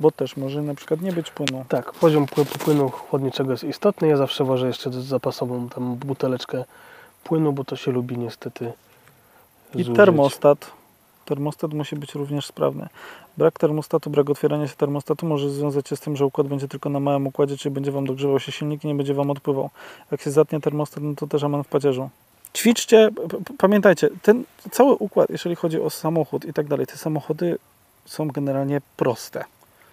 bo 0.00 0.10
też 0.10 0.36
może 0.36 0.62
na 0.62 0.74
przykład 0.74 1.00
nie 1.00 1.12
być 1.12 1.30
płynu. 1.30 1.64
Tak, 1.68 1.92
poziom 1.92 2.26
pły- 2.26 2.58
płynu 2.58 2.90
chłodniczego 2.90 3.50
jest 3.50 3.64
istotny. 3.64 4.08
Ja 4.08 4.16
zawsze 4.16 4.44
wożę 4.44 4.66
jeszcze 4.66 4.92
zapasową 4.92 5.68
tam 5.68 5.96
buteleczkę 5.96 6.64
płynu, 7.24 7.52
bo 7.52 7.64
to 7.64 7.76
się 7.76 7.92
lubi 7.92 8.18
niestety 8.18 8.72
I 9.74 9.82
zużyć. 9.82 9.96
termostat, 9.96 10.70
termostat 11.24 11.72
musi 11.72 11.96
być 11.96 12.14
również 12.14 12.46
sprawny. 12.46 12.88
Brak 13.36 13.58
termostatu, 13.58 14.10
brak 14.10 14.30
otwierania 14.30 14.68
się 14.68 14.76
termostatu 14.76 15.26
może 15.26 15.50
związać 15.50 15.88
się 15.88 15.96
z 15.96 16.00
tym, 16.00 16.16
że 16.16 16.26
układ 16.26 16.46
będzie 16.46 16.68
tylko 16.68 16.88
na 16.88 17.00
małym 17.00 17.26
układzie, 17.26 17.56
czyli 17.56 17.74
będzie 17.74 17.92
Wam 17.92 18.06
dogrzewał 18.06 18.40
się 18.40 18.52
silnik 18.52 18.84
i 18.84 18.86
nie 18.86 18.94
będzie 18.94 19.14
Wam 19.14 19.30
odpływał. 19.30 19.70
Jak 20.10 20.22
się 20.22 20.30
zatnie 20.30 20.60
termostat, 20.60 21.04
no 21.04 21.14
to 21.14 21.26
też 21.26 21.44
aman 21.44 21.64
w 21.64 21.68
padzierzu. 21.68 22.10
Ćwiczcie, 22.54 23.10
pamiętajcie, 23.58 24.08
ten 24.22 24.44
cały 24.70 24.94
układ, 24.94 25.30
jeżeli 25.30 25.56
chodzi 25.56 25.80
o 25.80 25.90
samochód 25.90 26.44
i 26.44 26.52
tak 26.52 26.66
dalej, 26.66 26.86
te 26.86 26.96
samochody 26.96 27.58
są 28.04 28.28
generalnie 28.28 28.80
proste. 28.96 29.44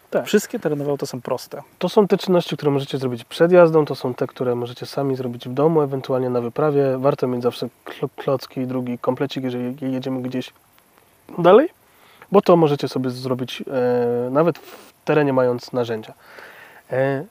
Tak. 0.10 0.26
Wszystkie 0.26 0.60
terenowe 0.60 0.92
auta 0.92 1.06
są 1.06 1.22
proste. 1.22 1.62
To 1.80 1.90
są 1.90 2.08
te 2.08 2.18
czynności, 2.18 2.58
które 2.58 2.72
możecie 2.72 2.98
zrobić 2.98 3.24
przed 3.24 3.52
jazdą, 3.52 3.86
to 3.86 3.96
są 3.96 4.14
te, 4.14 4.28
które 4.28 4.56
możecie 4.56 4.86
sami 4.86 5.16
zrobić 5.16 5.50
w 5.50 5.54
domu, 5.54 5.82
ewentualnie 5.82 6.30
na 6.30 6.42
wyprawie. 6.42 6.98
Warto 6.98 7.28
mieć 7.28 7.44
zawsze 7.44 7.70
klo- 7.86 8.10
klocki, 8.16 8.68
drugi 8.68 8.98
komplecik, 9.00 9.44
jeżeli 9.44 9.94
jedziemy 9.94 10.22
gdzieś 10.22 10.54
dalej, 11.38 11.70
bo 12.32 12.42
to 12.42 12.56
możecie 12.56 12.88
sobie 12.88 13.10
zrobić 13.10 13.64
e, 13.68 14.30
nawet 14.30 14.58
w 14.58 14.94
terenie 15.06 15.34
mając 15.34 15.74
narzędzia. 15.74 16.14
E, 16.92 17.26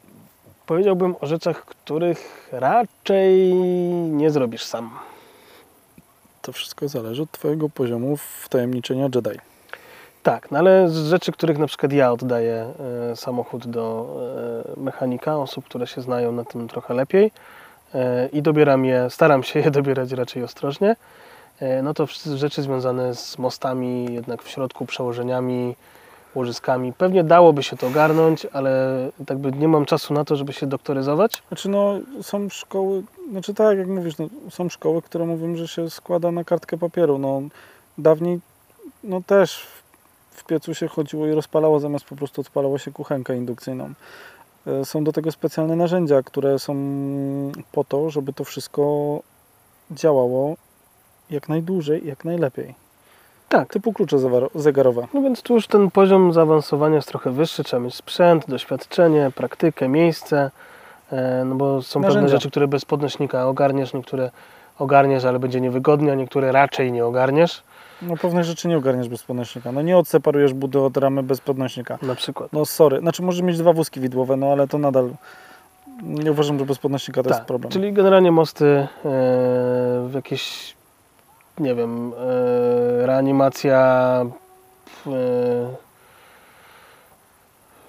powiedziałbym 0.66 1.14
o 1.20 1.26
rzeczach, 1.26 1.64
których 1.64 2.49
raczej 2.52 3.54
nie 4.11 4.30
zrobisz 4.30 4.64
sam. 4.64 4.90
To 6.42 6.52
wszystko 6.52 6.88
zależy 6.88 7.23
od 7.23 7.30
Twojego 7.30 7.68
poziomu 7.68 8.16
wtajemniczenia 8.16 9.04
Jedi. 9.14 9.38
Tak, 10.23 10.51
no 10.51 10.59
ale 10.59 10.89
z 10.89 10.97
rzeczy, 11.07 11.33
których 11.33 11.59
na 11.59 11.67
przykład 11.67 11.93
ja 11.93 12.13
oddaję 12.13 12.67
e, 13.13 13.17
samochód 13.17 13.67
do 13.67 14.17
e, 14.77 14.81
mechanika, 14.81 15.37
osób, 15.37 15.65
które 15.65 15.87
się 15.87 16.01
znają 16.01 16.33
na 16.33 16.45
tym 16.45 16.69
trochę 16.69 16.95
lepiej 16.95 17.31
e, 17.95 18.29
i 18.29 18.43
dobieram 18.43 18.85
je, 18.85 19.11
staram 19.11 19.43
się 19.43 19.61
je 19.61 19.71
dobierać 19.81 20.13
raczej 20.13 20.43
ostrożnie, 20.43 20.97
no 21.83 21.95
to 21.95 22.07
rzeczy 22.35 22.63
związane 22.63 23.15
z 23.15 23.39
mostami, 23.39 24.15
jednak 24.15 24.43
w 24.43 24.49
środku 24.49 24.87
przełożeniami, 24.87 25.75
łożyskami. 26.35 26.93
Pewnie 26.93 27.25
dałoby 27.25 27.63
się 27.63 27.77
to 27.77 27.87
ogarnąć, 27.87 28.47
ale 28.53 28.95
tak 29.27 29.39
by 29.39 29.53
nie 29.53 29.69
mam 29.69 29.85
czasu 29.85 30.15
na 30.15 30.25
to, 30.25 30.37
żeby 30.37 30.53
się 30.53 30.67
doktoryzować. 30.67 31.43
Znaczy 31.49 31.69
no, 31.69 31.99
są 32.23 32.49
szkoły, 32.49 33.03
znaczy 33.31 33.55
tak 33.55 33.79
jak 33.79 33.87
mówisz, 33.87 34.19
no, 34.19 34.29
są 34.51 34.69
szkoły, 34.69 35.03
które 35.03 35.27
mówią, 35.27 35.57
że 35.57 35.69
się 35.69 35.91
składa 35.91 36.31
na 36.31 36.45
kartkę 36.45 36.79
papieru. 36.79 37.19
No, 37.19 37.43
dawniej 37.99 38.41
no 39.05 39.21
też 39.27 39.67
piecu 40.49 40.75
się 40.75 40.88
chodziło 40.88 41.26
i 41.26 41.33
rozpalało, 41.33 41.81
zamiast 41.81 42.05
po 42.05 42.17
prostu 42.17 42.40
odpalało 42.40 42.78
się 42.78 42.93
kuchenkę 42.93 43.37
indukcyjną. 43.37 43.90
E, 44.67 44.85
Są 44.85 45.05
do 45.05 45.12
tego 45.12 45.33
specjalne 45.33 45.76
narzędzia, 45.76 46.23
które 46.23 46.59
są 46.59 46.75
po 47.73 47.85
to, 47.85 48.11
żeby 48.11 48.33
to 48.33 48.45
wszystko 48.45 48.83
działało 49.90 50.57
jak 51.31 51.49
najdłużej 51.49 52.07
jak 52.07 52.25
najlepiej. 52.25 52.75
Tak. 53.49 53.73
Typu 53.73 53.93
klucze 53.93 54.17
zegarowe. 54.55 55.07
No 55.14 55.23
więc 55.23 55.43
tu 55.43 55.55
już 55.55 55.67
ten 55.67 55.90
poziom 55.90 56.33
zaawansowania 56.33 56.97
jest 56.97 57.09
trochę 57.09 57.31
wyższy, 57.31 57.64
trzeba 57.64 57.83
mieć 57.83 57.95
sprzęt, 57.95 58.45
doświadczenie, 58.49 59.31
praktykę, 59.35 59.88
miejsce, 59.88 60.50
e, 61.12 61.45
no 61.45 61.55
bo 61.55 61.83
są 61.83 62.00
pewne 62.00 62.09
Narzędzia. 62.14 62.37
rzeczy, 62.37 62.50
które 62.50 62.69
bez 62.69 62.85
podnośnika 62.85 63.47
ogarniesz, 63.47 63.95
niektóre 63.95 64.31
ogarniesz, 64.78 65.25
ale 65.25 65.38
będzie 65.38 65.61
niewygodnie, 65.61 66.12
a 66.12 66.14
niektóre 66.14 66.52
raczej 66.52 66.93
nie 66.93 67.07
ogarniesz, 67.07 67.62
No 68.02 68.17
pewnych 68.17 68.45
rzeczy 68.45 68.69
nie 68.69 68.78
ogarniesz 68.78 69.09
bez 69.09 69.23
podnośnika. 69.23 69.73
No 69.73 69.83
nie 69.83 69.99
odseparujesz 69.99 70.52
budy 70.52 70.81
od 70.81 70.97
ramy 70.97 71.23
bez 71.23 71.40
podnośnika. 71.40 71.99
na 72.02 72.14
przykład. 72.14 72.52
No 72.52 72.67
sorry, 72.67 73.00
znaczy 73.00 73.23
może 73.23 73.43
mieć 73.43 73.59
dwa 73.59 73.73
wózki 73.73 74.00
widłowe, 74.00 74.37
no 74.37 74.52
ale 74.52 74.69
to 74.69 74.78
nadal 74.78 75.11
nie 76.02 76.33
uważam, 76.33 76.59
że 76.59 76.64
bez 76.64 76.78
podnośnika 76.78 77.23
to 77.23 77.28
jest 77.28 77.40
problem. 77.40 77.62
Tak, 77.62 77.73
czyli 77.73 77.93
generalnie 77.93 78.33
mosty, 78.33 78.64
e, 78.67 78.88
w 80.09 80.11
jakieś, 80.14 80.75
nie 81.59 81.75
wiem, 81.75 82.12
e, 82.12 83.07
reanimacja, 83.07 84.25
e, 85.07 85.11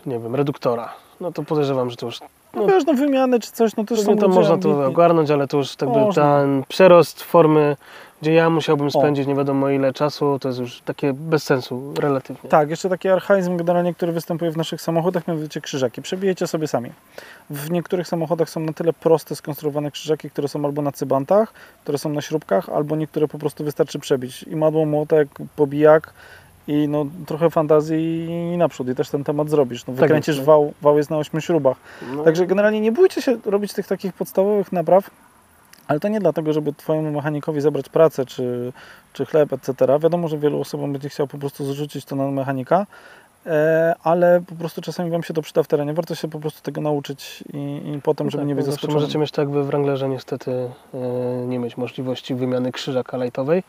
nie 0.05 0.19
wiem, 0.19 0.35
reduktora. 0.35 0.93
No 1.21 1.31
to 1.31 1.43
podejrzewam, 1.43 1.89
że 1.89 1.95
to 1.95 2.05
już 2.05 2.19
No 2.53 2.67
wiesz, 2.67 2.85
no 2.85 2.93
wymiany 2.93 3.39
czy 3.39 3.51
coś, 3.51 3.75
no 3.75 3.83
Pewnie 3.85 4.03
są 4.03 4.17
to 4.17 4.27
można 4.27 4.57
to 4.57 4.69
ambitni. 4.69 4.85
ogarnąć, 4.93 5.31
ale 5.31 5.47
to 5.47 5.57
już 5.57 5.75
tak 5.75 5.89
by 5.89 5.99
ten 6.15 6.63
przerost 6.67 7.23
formy, 7.23 7.77
gdzie 8.21 8.33
ja 8.33 8.49
musiałbym 8.49 8.91
spędzić 8.91 9.27
nie 9.27 9.35
wiadomo 9.35 9.69
ile 9.69 9.93
czasu, 9.93 10.39
to 10.39 10.47
jest 10.47 10.59
już 10.59 10.81
takie 10.81 11.13
bez 11.13 11.43
sensu 11.43 11.93
relatywnie. 11.99 12.49
Tak, 12.49 12.69
jeszcze 12.69 12.89
taki 12.89 13.09
archaizm 13.09 13.57
generalnie, 13.57 13.93
który 13.93 14.11
występuje 14.11 14.51
w 14.51 14.57
naszych 14.57 14.81
samochodach, 14.81 15.27
mianowicie 15.27 15.61
krzyżaki. 15.61 16.01
Przebijecie 16.01 16.47
sobie 16.47 16.67
sami. 16.67 16.89
W 17.49 17.71
niektórych 17.71 18.07
samochodach 18.07 18.49
są 18.49 18.59
na 18.59 18.73
tyle 18.73 18.93
proste 18.93 19.35
skonstruowane 19.35 19.91
krzyżaki, 19.91 20.29
które 20.29 20.47
są 20.47 20.65
albo 20.65 20.81
na 20.81 20.91
cybantach, 20.91 21.53
które 21.83 21.97
są 21.97 22.09
na 22.09 22.21
śrubkach, 22.21 22.69
albo 22.69 22.95
niektóre 22.95 23.27
po 23.27 23.39
prostu 23.39 23.63
wystarczy 23.63 23.99
przebić. 23.99 24.43
I 24.43 24.55
madło, 24.55 24.85
młotek, 24.85 25.27
pobijak 25.55 26.13
i 26.69 26.87
no, 26.87 27.05
trochę 27.25 27.49
fantazji 27.49 28.25
i 28.53 28.57
naprzód. 28.57 28.89
I 28.89 28.95
też 28.95 29.09
ten 29.09 29.23
temat 29.23 29.49
zrobisz. 29.49 29.87
No, 29.87 29.93
Tak 29.93 30.01
wykręcisz 30.01 30.37
no. 30.37 30.43
wał, 30.43 30.73
wał 30.81 30.97
jest 30.97 31.09
na 31.09 31.17
ośmiu 31.17 31.41
śrubach. 31.41 31.77
No, 32.15 32.23
Także 32.23 32.47
generalnie 32.47 32.81
nie 32.81 32.91
bójcie 32.91 33.21
się 33.21 33.37
robić 33.45 33.73
tych 33.73 33.87
takich 33.87 34.13
podstawowych 34.13 34.71
napraw, 34.71 35.09
ale 35.87 35.99
to 35.99 36.07
nie 36.07 36.19
dlatego, 36.19 36.53
żeby 36.53 36.73
twojemu 36.73 37.11
mechanikowi 37.11 37.61
zabrać 37.61 37.89
pracę 37.89 38.25
czy, 38.25 38.73
czy 39.13 39.25
chleb, 39.25 39.53
etc. 39.53 39.73
Wiadomo, 39.99 40.27
że 40.27 40.37
wielu 40.37 40.61
osobom 40.61 40.91
będzie 40.91 41.09
chciał 41.09 41.27
po 41.27 41.37
prostu 41.37 41.65
zrzucić 41.65 42.05
to 42.05 42.15
na 42.15 42.31
mechanika, 42.31 42.85
e, 43.45 43.95
ale 44.03 44.41
po 44.47 44.55
prostu 44.55 44.81
czasami 44.81 45.11
Wam 45.11 45.23
się 45.23 45.33
to 45.33 45.41
przyda 45.41 45.63
w 45.63 45.67
terenie. 45.67 45.93
Warto 45.93 46.15
się 46.15 46.27
po 46.27 46.39
prostu 46.39 46.61
tego 46.61 46.81
nauczyć 46.81 47.43
i, 47.53 47.93
i 47.95 48.01
potem, 48.01 48.29
żeby 48.29 48.41
tak, 48.41 48.47
nie 48.47 48.55
być 48.55 48.65
no 48.65 48.71
zaskoczonym. 48.71 49.01
Możecie 49.01 49.19
mieć 49.19 49.31
tak, 49.31 49.49
by 49.49 49.63
w 49.63 49.67
Wranglerze 49.67 50.09
niestety 50.09 50.51
e, 50.93 50.97
nie 51.47 51.59
mieć 51.59 51.77
możliwości 51.77 52.35
wymiany 52.35 52.71
krzyżaka 52.71 53.17
lightowej 53.17 53.63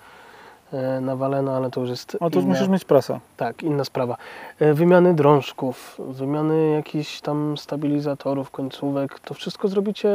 e, 0.72 1.00
na 1.00 1.16
wale, 1.16 1.42
no 1.42 1.52
ale 1.56 1.70
to 1.70 1.80
już 1.80 1.90
jest 1.90 2.16
Ale 2.20 2.30
to 2.30 2.38
już 2.38 2.44
inna, 2.44 2.54
musisz 2.54 2.68
mieć 2.68 2.85
prasę. 2.85 3.20
tak, 3.37 3.62
inna 3.62 3.85
sprawa. 3.85 4.16
E, 4.61 4.74
wymiany 4.74 5.14
drążków, 5.14 5.96
wymiany 5.98 6.70
jakichś 6.70 7.20
tam 7.20 7.59
stabilizatorów, 7.59 8.50
końcówek, 8.50 9.20
to 9.20 9.35
wszystko 9.35 9.68
zrobicie 9.68 10.09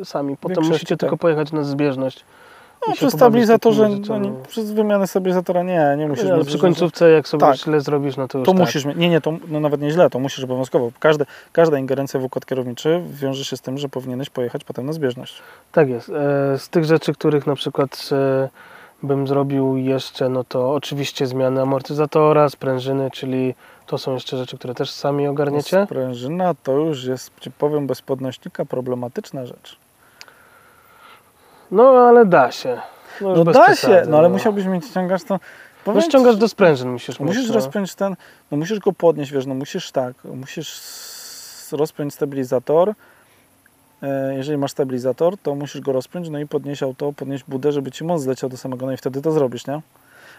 e, 0.00 0.04
sami. 0.04 0.36
Potem 0.36 0.54
Większości 0.54 0.72
musicie 0.72 0.96
tak. 0.96 1.00
tylko 1.00 1.16
pojechać 1.16 1.52
na 1.52 1.64
zbieżność. 1.64 2.24
No, 2.88 2.94
przy 2.94 3.10
stabilizatorze, 3.10 3.88
no, 4.08 4.18
nie, 4.18 4.32
przez 4.48 4.72
wymianę 4.72 5.06
stabilizatora 5.06 5.62
nie, 5.62 5.94
nie 5.98 6.08
musisz 6.08 6.24
Nie, 6.24 6.32
ale 6.32 6.44
przy 6.44 6.58
końcówce, 6.58 7.10
jak 7.10 7.28
sobie 7.28 7.40
Tak. 7.40 7.56
źle 7.56 7.80
zrobisz, 7.80 8.16
no 8.16 8.28
to 8.28 8.38
już 8.38 8.46
To 8.46 8.52
tak. 8.52 8.60
musisz. 8.60 8.84
Nie, 8.84 9.08
nie, 9.08 9.20
to 9.20 9.32
no 9.48 9.60
nawet 9.60 9.80
nie 9.80 9.90
źle, 9.90 10.10
to 10.10 10.18
musisz 10.18 10.44
obowiązkowo. 10.44 10.90
Każde, 10.98 11.26
każda 11.52 11.78
ingerencja 11.78 12.20
w 12.20 12.24
układ 12.24 12.46
kierowniczy 12.46 13.02
wiąże 13.10 13.44
się 13.44 13.56
z 13.56 13.60
tym, 13.60 13.78
że 13.78 13.88
powinieneś 13.88 14.30
pojechać 14.30 14.64
potem 14.64 14.86
na 14.86 14.92
zbieżność. 14.92 15.42
Tak 15.72 15.88
jest. 15.88 16.08
E, 16.08 16.58
Z 16.58 16.68
tych 16.68 16.84
rzeczy, 16.84 17.12
których 17.12 17.46
na 17.46 17.54
przykład 17.54 18.08
e, 18.12 18.48
bym 19.02 19.26
zrobił 19.26 19.76
jeszcze, 19.76 20.28
no 20.28 20.44
to 20.44 20.74
oczywiście 20.74 21.26
zmiany 21.26 21.62
amortyzatora, 21.62 22.48
sprężyny, 22.48 23.10
czyli 23.10 23.54
to 23.86 23.98
są 23.98 24.14
jeszcze 24.14 24.36
rzeczy, 24.36 24.58
które 24.58 24.74
też 24.74 24.90
sami 24.90 25.26
ogarniecie. 25.26 25.84
Sprężyna 25.86 26.54
to 26.62 26.72
już 26.72 27.04
jest, 27.04 27.30
ci 27.40 27.50
powiem, 27.50 27.86
bez 27.86 28.02
podnośnika 28.02 28.64
problematyczna 28.64 29.46
rzecz. 29.46 29.76
No 31.70 31.88
ale 31.88 32.26
da 32.26 32.52
się. 32.52 32.80
No, 33.20 33.34
No 33.34 33.44
da 33.44 33.64
przesady, 33.64 33.94
się, 33.94 34.10
no 34.10 34.18
ale 34.18 34.28
musiałbyś 34.28 34.66
mieć 34.66 34.86
ściągacz 34.86 35.24
to. 35.24 35.34
No 35.34 35.40
powiem 35.84 36.02
ściągasz 36.02 36.34
ci, 36.34 36.40
do 36.40 36.48
sprężyn 36.48 36.90
musisz 36.90 37.20
mieć. 37.20 37.28
Musisz 37.28 37.48
no. 37.48 37.54
rozpiąć 37.54 37.94
ten, 37.94 38.16
no 38.50 38.56
musisz 38.56 38.78
go 38.78 38.92
podnieść, 38.92 39.32
wiesz, 39.32 39.46
no 39.46 39.54
musisz 39.54 39.90
tak, 39.90 40.14
musisz 40.24 40.80
rozpiąć 41.72 42.14
stabilizator. 42.14 42.94
E, 44.02 44.34
Jeżeli 44.34 44.58
masz 44.58 44.70
stabilizator, 44.70 45.38
to 45.38 45.54
musisz 45.54 45.80
go 45.80 45.92
rozpiąć, 45.92 46.28
no 46.28 46.38
i 46.38 46.46
podnieść 46.46 46.82
auto, 46.82 47.12
podnieść 47.12 47.44
budę, 47.48 47.72
żeby 47.72 47.90
ci 47.90 48.04
most 48.04 48.24
zleciał 48.24 48.50
do 48.50 48.56
samego, 48.56 48.86
no 48.86 48.92
i 48.92 48.96
wtedy 48.96 49.22
to 49.22 49.32
zrobisz, 49.32 49.66
nie? 49.66 49.80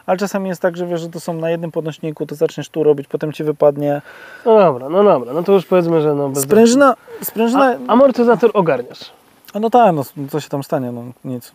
Ale 0.05 0.17
czasami 0.17 0.49
jest 0.49 0.61
tak, 0.61 0.77
że 0.77 0.87
wiesz, 0.87 1.01
że 1.01 1.09
to 1.09 1.19
są 1.19 1.33
na 1.33 1.49
jednym 1.49 1.71
podnośniku, 1.71 2.25
to 2.25 2.35
zaczniesz 2.35 2.69
tu 2.69 2.83
robić, 2.83 3.07
potem 3.07 3.33
ci 3.33 3.43
wypadnie. 3.43 4.01
No 4.45 4.59
dobra, 4.59 4.89
no 4.89 5.03
dobra, 5.03 5.33
no 5.33 5.43
to 5.43 5.51
już 5.51 5.65
powiedzmy, 5.65 6.01
że 6.01 6.15
no 6.15 6.29
bez... 6.29 6.43
Sprężyna, 6.43 6.95
sprężyna, 7.23 7.75
A, 7.87 7.91
amortyzator 7.91 8.51
ogarniasz. 8.53 9.11
A 9.53 9.59
no 9.59 9.69
tak, 9.69 9.95
no 9.95 10.03
co 10.29 10.39
się 10.39 10.49
tam 10.49 10.63
stanie, 10.63 10.91
no 10.91 11.03
nic. 11.25 11.51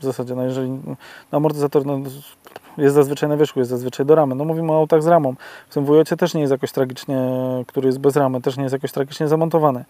W 0.00 0.04
zasadzie, 0.04 0.34
no 0.34 0.44
jeżeli 0.44 0.70
no, 0.70 0.96
amortyzator 1.30 1.86
no, 1.86 1.98
jest 2.78 2.94
zazwyczaj 2.94 3.28
na 3.28 3.36
wierzchu, 3.36 3.58
jest 3.58 3.70
zazwyczaj 3.70 4.06
do 4.06 4.14
ramy. 4.14 4.34
No 4.34 4.44
mówimy 4.44 4.72
o 4.72 4.76
autach 4.76 5.02
z 5.02 5.06
ramą. 5.06 5.34
W 5.68 5.74
tym 5.74 5.84
Wujocie 5.84 6.16
też 6.16 6.34
nie 6.34 6.40
jest 6.40 6.50
jakoś 6.50 6.72
tragicznie, 6.72 7.16
który 7.66 7.86
jest 7.86 7.98
bez 7.98 8.16
ramy, 8.16 8.40
też 8.40 8.56
nie 8.56 8.62
jest 8.62 8.72
jakoś 8.72 8.92
tragicznie 8.92 9.28
zamontowany. 9.28 9.84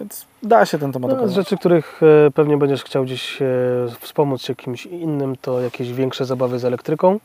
Więc 0.00 0.26
da 0.42 0.66
się 0.66 0.78
ten 0.78 0.92
temat 0.92 1.10
No, 1.10 1.28
z 1.28 1.32
rzeczy, 1.32 1.56
których 1.56 2.00
e, 2.26 2.30
pewnie 2.30 2.56
będziesz 2.56 2.84
chciał 2.84 3.04
gdzieś 3.04 3.42
e, 3.42 3.46
wspomóc 4.00 4.42
się 4.42 4.54
kimś 4.54 4.86
innym, 4.86 5.36
to 5.36 5.60
jakieś 5.60 5.92
większe 5.92 6.24
zabawy 6.24 6.58
z 6.58 6.64
elektryką, 6.64 7.20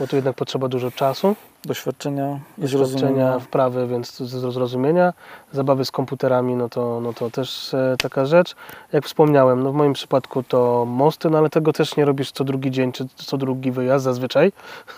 bo 0.00 0.06
tu 0.06 0.16
jednak 0.16 0.36
potrzeba 0.36 0.68
dużo 0.68 0.90
czasu. 0.90 1.36
Doświadczenia 1.64 2.38
i 2.58 2.60
doświadczenia, 2.60 3.38
wprawy, 3.38 3.86
więc 3.86 4.16
zrozumienia. 4.22 5.12
Zabawy 5.52 5.84
z 5.84 5.90
komputerami, 5.90 6.54
no 6.54 6.68
to, 6.68 7.00
no 7.00 7.12
to 7.12 7.30
też 7.30 7.74
e, 7.74 7.96
taka 7.98 8.24
rzecz. 8.26 8.54
Jak 8.92 9.04
wspomniałem, 9.04 9.62
no 9.62 9.72
w 9.72 9.74
moim 9.74 9.92
przypadku 9.92 10.42
to 10.42 10.84
mosty, 10.88 11.30
no 11.30 11.38
ale 11.38 11.50
tego 11.50 11.72
też 11.72 11.96
nie 11.96 12.04
robisz 12.04 12.30
co 12.32 12.44
drugi 12.44 12.70
dzień, 12.70 12.92
czy 12.92 13.06
co 13.16 13.36
drugi 13.36 13.72
wyjazd 13.72 14.04
zazwyczaj. 14.04 14.52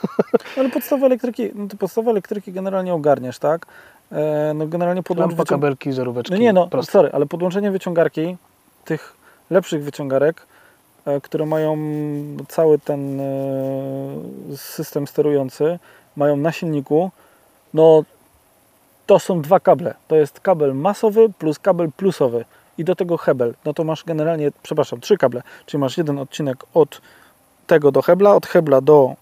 Ale 0.58 0.68
podstawy 0.68 1.06
elektryki, 1.06 1.50
no 1.54 1.68
to 1.68 1.76
podstawy 1.76 2.10
elektryki 2.10 2.52
generalnie 2.52 2.94
ogarniesz, 2.94 3.38
tak? 3.38 3.66
E, 4.12 4.52
no 4.54 4.66
generalnie 4.66 5.02
podłącz 5.02 5.30
Lampa, 5.30 5.42
wycią- 5.42 5.48
kabelki, 5.48 5.92
zeróweczki. 5.92 6.32
No 6.32 6.38
nie, 6.38 6.52
no, 6.52 6.68
proste. 6.68 6.92
sorry, 6.92 7.10
ale 7.12 7.26
podłączenie 7.26 7.70
wyciągarki, 7.70 8.36
tych 8.84 9.16
lepszych 9.50 9.84
wyciągarek, 9.84 10.46
e, 11.04 11.20
które 11.20 11.46
mają 11.46 11.76
cały 12.48 12.78
ten 12.78 13.20
e, 13.20 13.24
system 14.56 15.06
sterujący, 15.06 15.78
mają 16.16 16.36
na 16.36 16.52
silniku, 16.52 17.10
no 17.74 18.02
to 19.06 19.18
są 19.18 19.42
dwa 19.42 19.60
kable. 19.60 19.94
To 20.08 20.16
jest 20.16 20.40
kabel 20.40 20.74
masowy 20.74 21.28
plus 21.38 21.58
kabel 21.58 21.92
plusowy 21.96 22.44
i 22.78 22.84
do 22.84 22.94
tego 22.96 23.16
hebel. 23.16 23.54
No 23.64 23.74
to 23.74 23.84
masz 23.84 24.04
generalnie, 24.04 24.50
przepraszam, 24.62 25.00
trzy 25.00 25.16
kable, 25.16 25.42
czyli 25.66 25.80
masz 25.80 25.98
jeden 25.98 26.18
odcinek 26.18 26.64
od 26.74 27.00
tego 27.66 27.92
do 27.92 28.02
hebla, 28.02 28.34
od 28.34 28.46
hebla 28.46 28.80
do, 28.80 29.14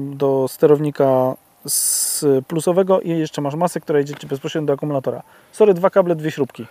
do 0.00 0.48
sterownika 0.48 1.34
z 1.66 2.24
plusowego 2.48 3.00
i 3.00 3.08
jeszcze 3.08 3.42
masz 3.42 3.54
masę, 3.54 3.80
która 3.80 4.00
idzie 4.00 4.14
Ci 4.14 4.26
bezpośrednio 4.26 4.66
do 4.66 4.72
akumulatora. 4.72 5.22
Sorry, 5.52 5.74
dwa 5.74 5.90
kable, 5.90 6.14
dwie 6.14 6.30
śrubki. 6.30 6.66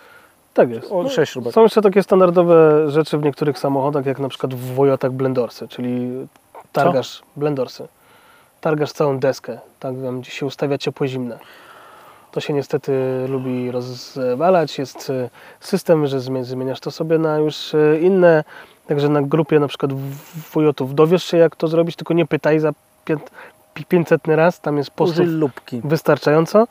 Tak 0.53 0.69
jest. 0.69 0.91
O, 0.91 1.03
No, 1.03 1.10
sześć 1.10 1.32
śrubek. 1.32 1.53
Są 1.53 1.63
jeszcze 1.63 1.82
takie 1.82 2.03
standardowe 2.03 2.86
rzeczy 2.91 3.17
w 3.17 3.23
niektórych 3.23 3.60
samochodach, 3.60 4.06
jak 4.06 4.19
na 4.19 4.29
przykład 4.29 4.53
w 4.53 4.73
Wojotach 4.75 5.12
Blendorsy, 5.12 5.67
czyli 5.67 6.10
targasz 6.71 7.21
Blendorsy. 7.36 7.88
Targasz 8.62 8.91
całą 8.91 9.19
deskę, 9.19 9.60
tak 9.79 9.93
tam 10.03 10.21
gdzie 10.21 10.32
się 10.32 10.45
ustawia 10.45 10.77
ciepło-zimne. 10.77 11.39
To 12.32 12.39
się 12.39 12.53
niestety 12.53 12.91
lubi 13.27 13.71
rozwalać. 13.71 14.77
Jest 14.79 15.10
e, 15.10 15.29
system, 15.60 16.08
że 16.08 16.17
zmie- 16.19 16.43
zmieniasz 16.43 16.79
to 16.79 16.91
sobie 16.91 17.17
na 17.17 17.38
już 17.38 17.73
e, 17.75 17.99
inne. 17.99 18.43
Także 18.88 19.10
na 19.10 19.21
grupie 19.21 19.60
na 19.60 19.67
przykład 19.67 19.93
w- 19.93 20.51
Wojotów 20.53 20.95
dowiesz 20.95 21.23
się 21.23 21.38
jak 21.38 21.56
to 21.56 21.67
zrobić, 21.67 21.95
tylko 21.95 22.13
nie 22.13 22.25
pytaj 22.25 22.60
za 22.60 22.71
500 23.74 24.28
raz, 24.28 24.60
tam 24.60 24.78
jest 24.78 24.92
postów 24.92 25.26
wystarczająco. 25.84 26.68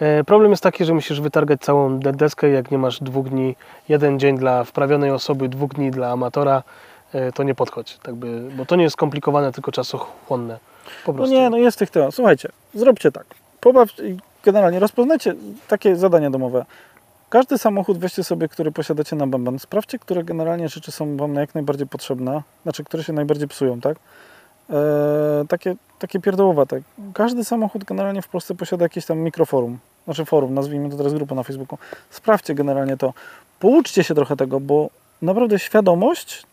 E, 0.00 0.24
Problem 0.24 0.50
jest 0.50 0.62
taki, 0.62 0.84
że 0.84 0.94
musisz 0.94 1.20
wytargać 1.20 1.60
całą 1.60 1.98
de- 1.98 2.12
deskę, 2.12 2.50
jak 2.50 2.70
nie 2.70 2.78
masz 2.78 3.00
dwóch 3.00 3.28
dni, 3.28 3.56
jeden 3.88 4.18
dzień 4.18 4.38
dla 4.38 4.64
wprawionej 4.64 5.10
osoby, 5.10 5.48
dwóch 5.48 5.74
dni 5.74 5.90
dla 5.90 6.10
amatora, 6.10 6.62
e, 7.14 7.32
to 7.32 7.42
nie 7.42 7.54
podchodź, 7.54 7.98
tak 8.02 8.14
by, 8.14 8.48
bo 8.56 8.66
to 8.66 8.76
nie 8.76 8.82
jest 8.82 8.92
skomplikowane, 8.94 9.52
tylko 9.52 9.72
czasochłonne. 9.72 10.58
Po 11.04 11.12
No 11.12 11.16
prostu. 11.16 11.34
nie, 11.34 11.50
no 11.50 11.58
jest 11.58 11.78
tych 11.78 11.90
temat. 11.90 12.14
Słuchajcie, 12.14 12.48
zróbcie 12.74 13.12
tak. 13.12 13.24
Pobaw, 13.60 13.88
generalnie 14.44 14.78
rozpoznajcie 14.78 15.34
takie 15.68 15.96
zadania 15.96 16.30
domowe. 16.30 16.64
Każdy 17.28 17.58
samochód 17.58 17.98
weźcie 17.98 18.24
sobie, 18.24 18.48
który 18.48 18.72
posiadacie 18.72 19.16
na 19.16 19.26
bęben. 19.26 19.58
Sprawdźcie, 19.58 19.98
które 19.98 20.24
generalnie 20.24 20.68
rzeczy 20.68 20.92
są 20.92 21.16
Wam 21.16 21.34
jak 21.34 21.54
najbardziej 21.54 21.86
potrzebne, 21.86 22.42
znaczy, 22.62 22.84
które 22.84 23.04
się 23.04 23.12
najbardziej 23.12 23.48
psują, 23.48 23.80
tak? 23.80 23.96
Eee, 24.70 25.48
takie, 25.48 25.76
takie 25.98 26.20
pierdołowate. 26.20 26.80
Każdy 27.14 27.44
samochód 27.44 27.84
generalnie 27.84 28.22
w 28.22 28.28
Polsce 28.28 28.54
posiada 28.54 28.84
jakieś 28.84 29.06
tam 29.06 29.18
mikroforum. 29.18 29.78
Znaczy 30.04 30.24
forum, 30.24 30.54
nazwijmy 30.54 30.90
to 30.90 30.96
teraz 30.96 31.14
grupę 31.14 31.34
na 31.34 31.42
Facebooku. 31.42 31.78
Sprawdźcie 32.10 32.54
generalnie 32.54 32.96
to. 32.96 33.14
Pouczcie 33.58 34.04
się 34.04 34.14
trochę 34.14 34.36
tego, 34.36 34.60
bo 34.60 34.90
naprawdę 35.22 35.58
świadomość 35.58 36.46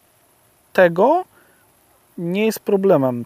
tego 0.73 1.25
nie 2.17 2.45
jest 2.45 2.59
problemem 2.59 3.25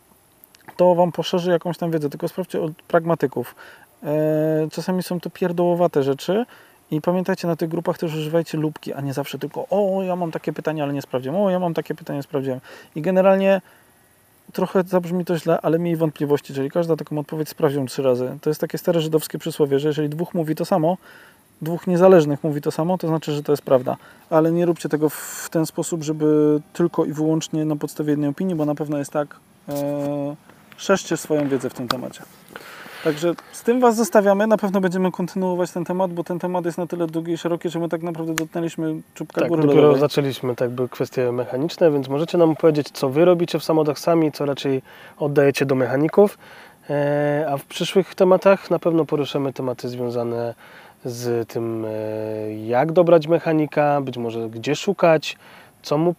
to 0.77 0.95
Wam 0.95 1.12
poszerzy 1.12 1.51
jakąś 1.51 1.77
tam 1.77 1.91
wiedzę, 1.91 2.10
tylko 2.10 2.27
sprawdźcie 2.27 2.62
od 2.62 2.71
pragmatyków. 2.73 3.56
E, 4.04 4.67
czasami 4.71 5.04
są 5.04 5.19
to 5.19 5.30
pierdołowate 5.30 6.04
rzeczy 6.04 6.45
i 6.91 7.01
pamiętajcie, 7.01 7.47
na 7.47 7.56
tych 7.56 7.69
grupach 7.69 7.97
też 7.97 8.15
używajcie 8.15 8.58
lubki, 8.58 8.93
a 8.93 9.01
nie 9.01 9.13
zawsze 9.13 9.39
tylko 9.39 9.67
o, 9.69 10.04
ja 10.04 10.15
mam 10.15 10.32
takie 10.32 10.54
pytanie, 10.54 10.84
ale 10.84 10.93
nie 10.93 11.01
sprawdziłem, 11.01 11.41
o, 11.41 11.49
ja 11.49 11.60
mam 11.60 11.73
takie 11.73 11.95
pytanie, 11.95 12.17
nie 12.17 12.23
sprawdziłem. 12.23 12.60
I 12.95 13.01
generalnie 13.01 13.62
trochę 14.54 14.84
zabrzmi 14.84 15.26
to 15.26 15.38
źle, 15.38 15.62
ale 15.62 15.80
miej 15.80 15.96
wątpliwości, 15.96 16.54
czyli 16.54 16.72
każda 16.72 16.96
taką 16.96 17.18
odpowiedź 17.18 17.50
sprawdzią 17.50 17.86
trzy 17.86 18.04
razy. 18.04 18.38
To 18.42 18.50
jest 18.50 18.62
takie 18.62 18.78
stare 18.78 19.02
żydowskie 19.02 19.40
przysłowie, 19.40 19.80
że 19.80 19.88
jeżeli 19.88 20.10
dwóch 20.10 20.34
mówi 20.34 20.56
to 20.56 20.66
samo, 20.66 20.98
dwóch 21.62 21.88
niezależnych 21.88 22.44
mówi 22.44 22.62
to 22.62 22.72
samo, 22.72 22.98
to 22.98 23.08
znaczy, 23.08 23.32
że 23.32 23.44
to 23.44 23.52
jest 23.52 23.64
prawda. 23.64 23.98
Ale 24.30 24.52
nie 24.52 24.66
róbcie 24.66 24.90
tego 24.90 25.10
w 25.10 25.48
ten 25.52 25.66
sposób, 25.66 26.04
żeby 26.04 26.60
tylko 26.74 27.06
i 27.06 27.14
wyłącznie 27.14 27.66
na 27.66 27.76
podstawie 27.76 28.12
jednej 28.12 28.30
opinii, 28.30 28.56
bo 28.56 28.66
na 28.66 28.76
pewno 28.76 28.98
jest 28.98 29.12
tak, 29.12 29.36
e, 29.70 30.36
szerzcie 30.78 31.18
swoją 31.18 31.50
wiedzę 31.50 31.70
w 31.70 31.74
tym 31.74 31.88
temacie. 31.88 32.22
Także 33.04 33.34
z 33.52 33.64
tym 33.64 33.80
Was 33.80 33.96
zostawiamy. 33.96 34.48
Na 34.48 34.58
pewno 34.58 34.82
będziemy 34.82 35.12
kontynuować 35.12 35.72
ten 35.72 35.86
temat, 35.86 36.14
bo 36.14 36.24
ten 36.24 36.40
temat 36.40 36.66
jest 36.66 36.78
na 36.78 36.88
tyle 36.88 37.08
długi 37.08 37.32
i 37.32 37.38
szeroki, 37.38 37.70
że 37.70 37.80
my 37.80 37.90
tak 37.90 38.04
naprawdę 38.04 38.34
dotknęliśmy 38.34 38.96
czubka 39.14 39.42
Tak, 39.42 39.50
góry 39.50 39.62
dopiero 39.62 39.82
lodowej. 39.82 40.00
zaczęliśmy 40.02 40.56
tak 40.56 40.70
by 40.70 40.90
kwestie 40.90 41.32
mechaniczne, 41.32 41.92
więc 41.92 42.08
możecie 42.08 42.38
nam 42.38 42.56
powiedzieć, 42.56 42.90
co 42.94 43.10
Wy 43.10 43.26
robicie 43.26 43.60
w 43.60 43.64
samochodach 43.64 44.00
sami, 44.00 44.32
co 44.32 44.46
raczej 44.46 44.82
oddajecie 45.20 45.66
do 45.66 45.76
mechaników. 45.76 46.38
E, 46.90 47.46
A 47.50 47.58
w 47.58 47.66
przyszłych 47.66 48.16
tematach 48.16 48.72
na 48.72 48.80
pewno 48.80 49.06
poruszymy 49.06 49.54
tematy 49.54 49.90
związane 49.90 50.54
z 51.06 51.48
tym, 51.50 51.86
e, 51.86 52.54
jak 52.54 52.92
dobrać 52.92 53.28
mechanika, 53.28 54.02
być 54.02 54.18
może 54.18 54.50
gdzie 54.50 54.76
szukać, 54.76 55.38
co 55.84 55.98
mu, 55.98 56.15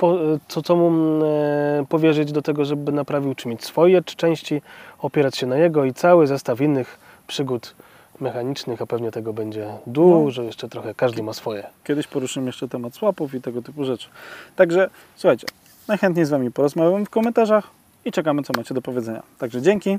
co, 0.48 0.62
co 0.62 0.76
mu 0.76 0.90
e, 1.24 1.84
powierzyć 1.88 2.32
do 2.32 2.42
tego, 2.42 2.64
żeby 2.64 2.92
naprawił, 2.92 3.34
czy 3.34 3.48
mieć 3.48 3.64
swoje 3.64 4.02
czy 4.02 4.16
części, 4.16 4.62
opierać 4.98 5.36
się 5.36 5.46
na 5.46 5.56
jego 5.56 5.84
i 5.84 5.94
cały 5.94 6.26
zestaw 6.26 6.60
innych 6.60 6.98
przygód 7.26 7.74
mechanicznych, 8.20 8.82
a 8.82 8.86
pewnie 8.86 9.10
tego 9.10 9.32
będzie 9.32 9.68
dużo, 9.86 10.42
jeszcze 10.42 10.68
trochę, 10.68 10.94
każdy 10.94 11.22
ma 11.22 11.32
swoje. 11.32 11.66
Kiedyś 11.84 12.06
poruszymy 12.06 12.46
jeszcze 12.46 12.68
temat 12.68 12.94
słapów 12.94 13.34
i 13.34 13.40
tego 13.40 13.62
typu 13.62 13.84
rzeczy. 13.84 14.08
Także 14.56 14.90
słuchajcie, 15.16 15.46
najchętniej 15.88 16.26
z 16.26 16.30
Wami 16.30 16.50
porozmawiamy 16.50 17.04
w 17.04 17.10
komentarzach 17.10 17.70
i 18.04 18.12
czekamy, 18.12 18.42
co 18.42 18.52
macie 18.56 18.74
do 18.74 18.82
powiedzenia. 18.82 19.22
Także 19.38 19.62
dzięki. 19.62 19.98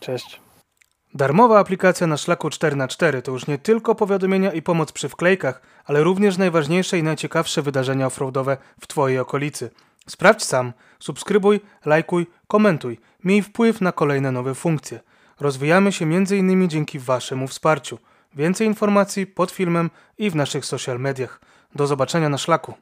Cześć. 0.00 0.43
Darmowa 1.16 1.58
aplikacja 1.58 2.06
na 2.06 2.16
szlaku 2.16 2.48
4x4 2.48 3.22
to 3.22 3.32
już 3.32 3.46
nie 3.46 3.58
tylko 3.58 3.94
powiadomienia 3.94 4.52
i 4.52 4.62
pomoc 4.62 4.92
przy 4.92 5.08
wklejkach, 5.08 5.62
ale 5.84 6.02
również 6.02 6.38
najważniejsze 6.38 6.98
i 6.98 7.02
najciekawsze 7.02 7.62
wydarzenia 7.62 8.06
offroadowe 8.06 8.56
w 8.80 8.86
Twojej 8.86 9.18
okolicy. 9.18 9.70
Sprawdź 10.08 10.44
sam, 10.44 10.72
subskrybuj, 10.98 11.60
lajkuj, 11.84 12.26
komentuj, 12.46 13.00
miej 13.24 13.42
wpływ 13.42 13.80
na 13.80 13.92
kolejne 13.92 14.32
nowe 14.32 14.54
funkcje. 14.54 15.00
Rozwijamy 15.40 15.92
się 15.92 16.04
m.in. 16.04 16.68
dzięki 16.68 16.98
Waszemu 16.98 17.48
wsparciu. 17.48 17.98
Więcej 18.34 18.66
informacji 18.66 19.26
pod 19.26 19.50
filmem 19.50 19.90
i 20.18 20.30
w 20.30 20.36
naszych 20.36 20.66
social 20.66 21.00
mediach. 21.00 21.40
Do 21.74 21.86
zobaczenia 21.86 22.28
na 22.28 22.38
szlaku. 22.38 22.74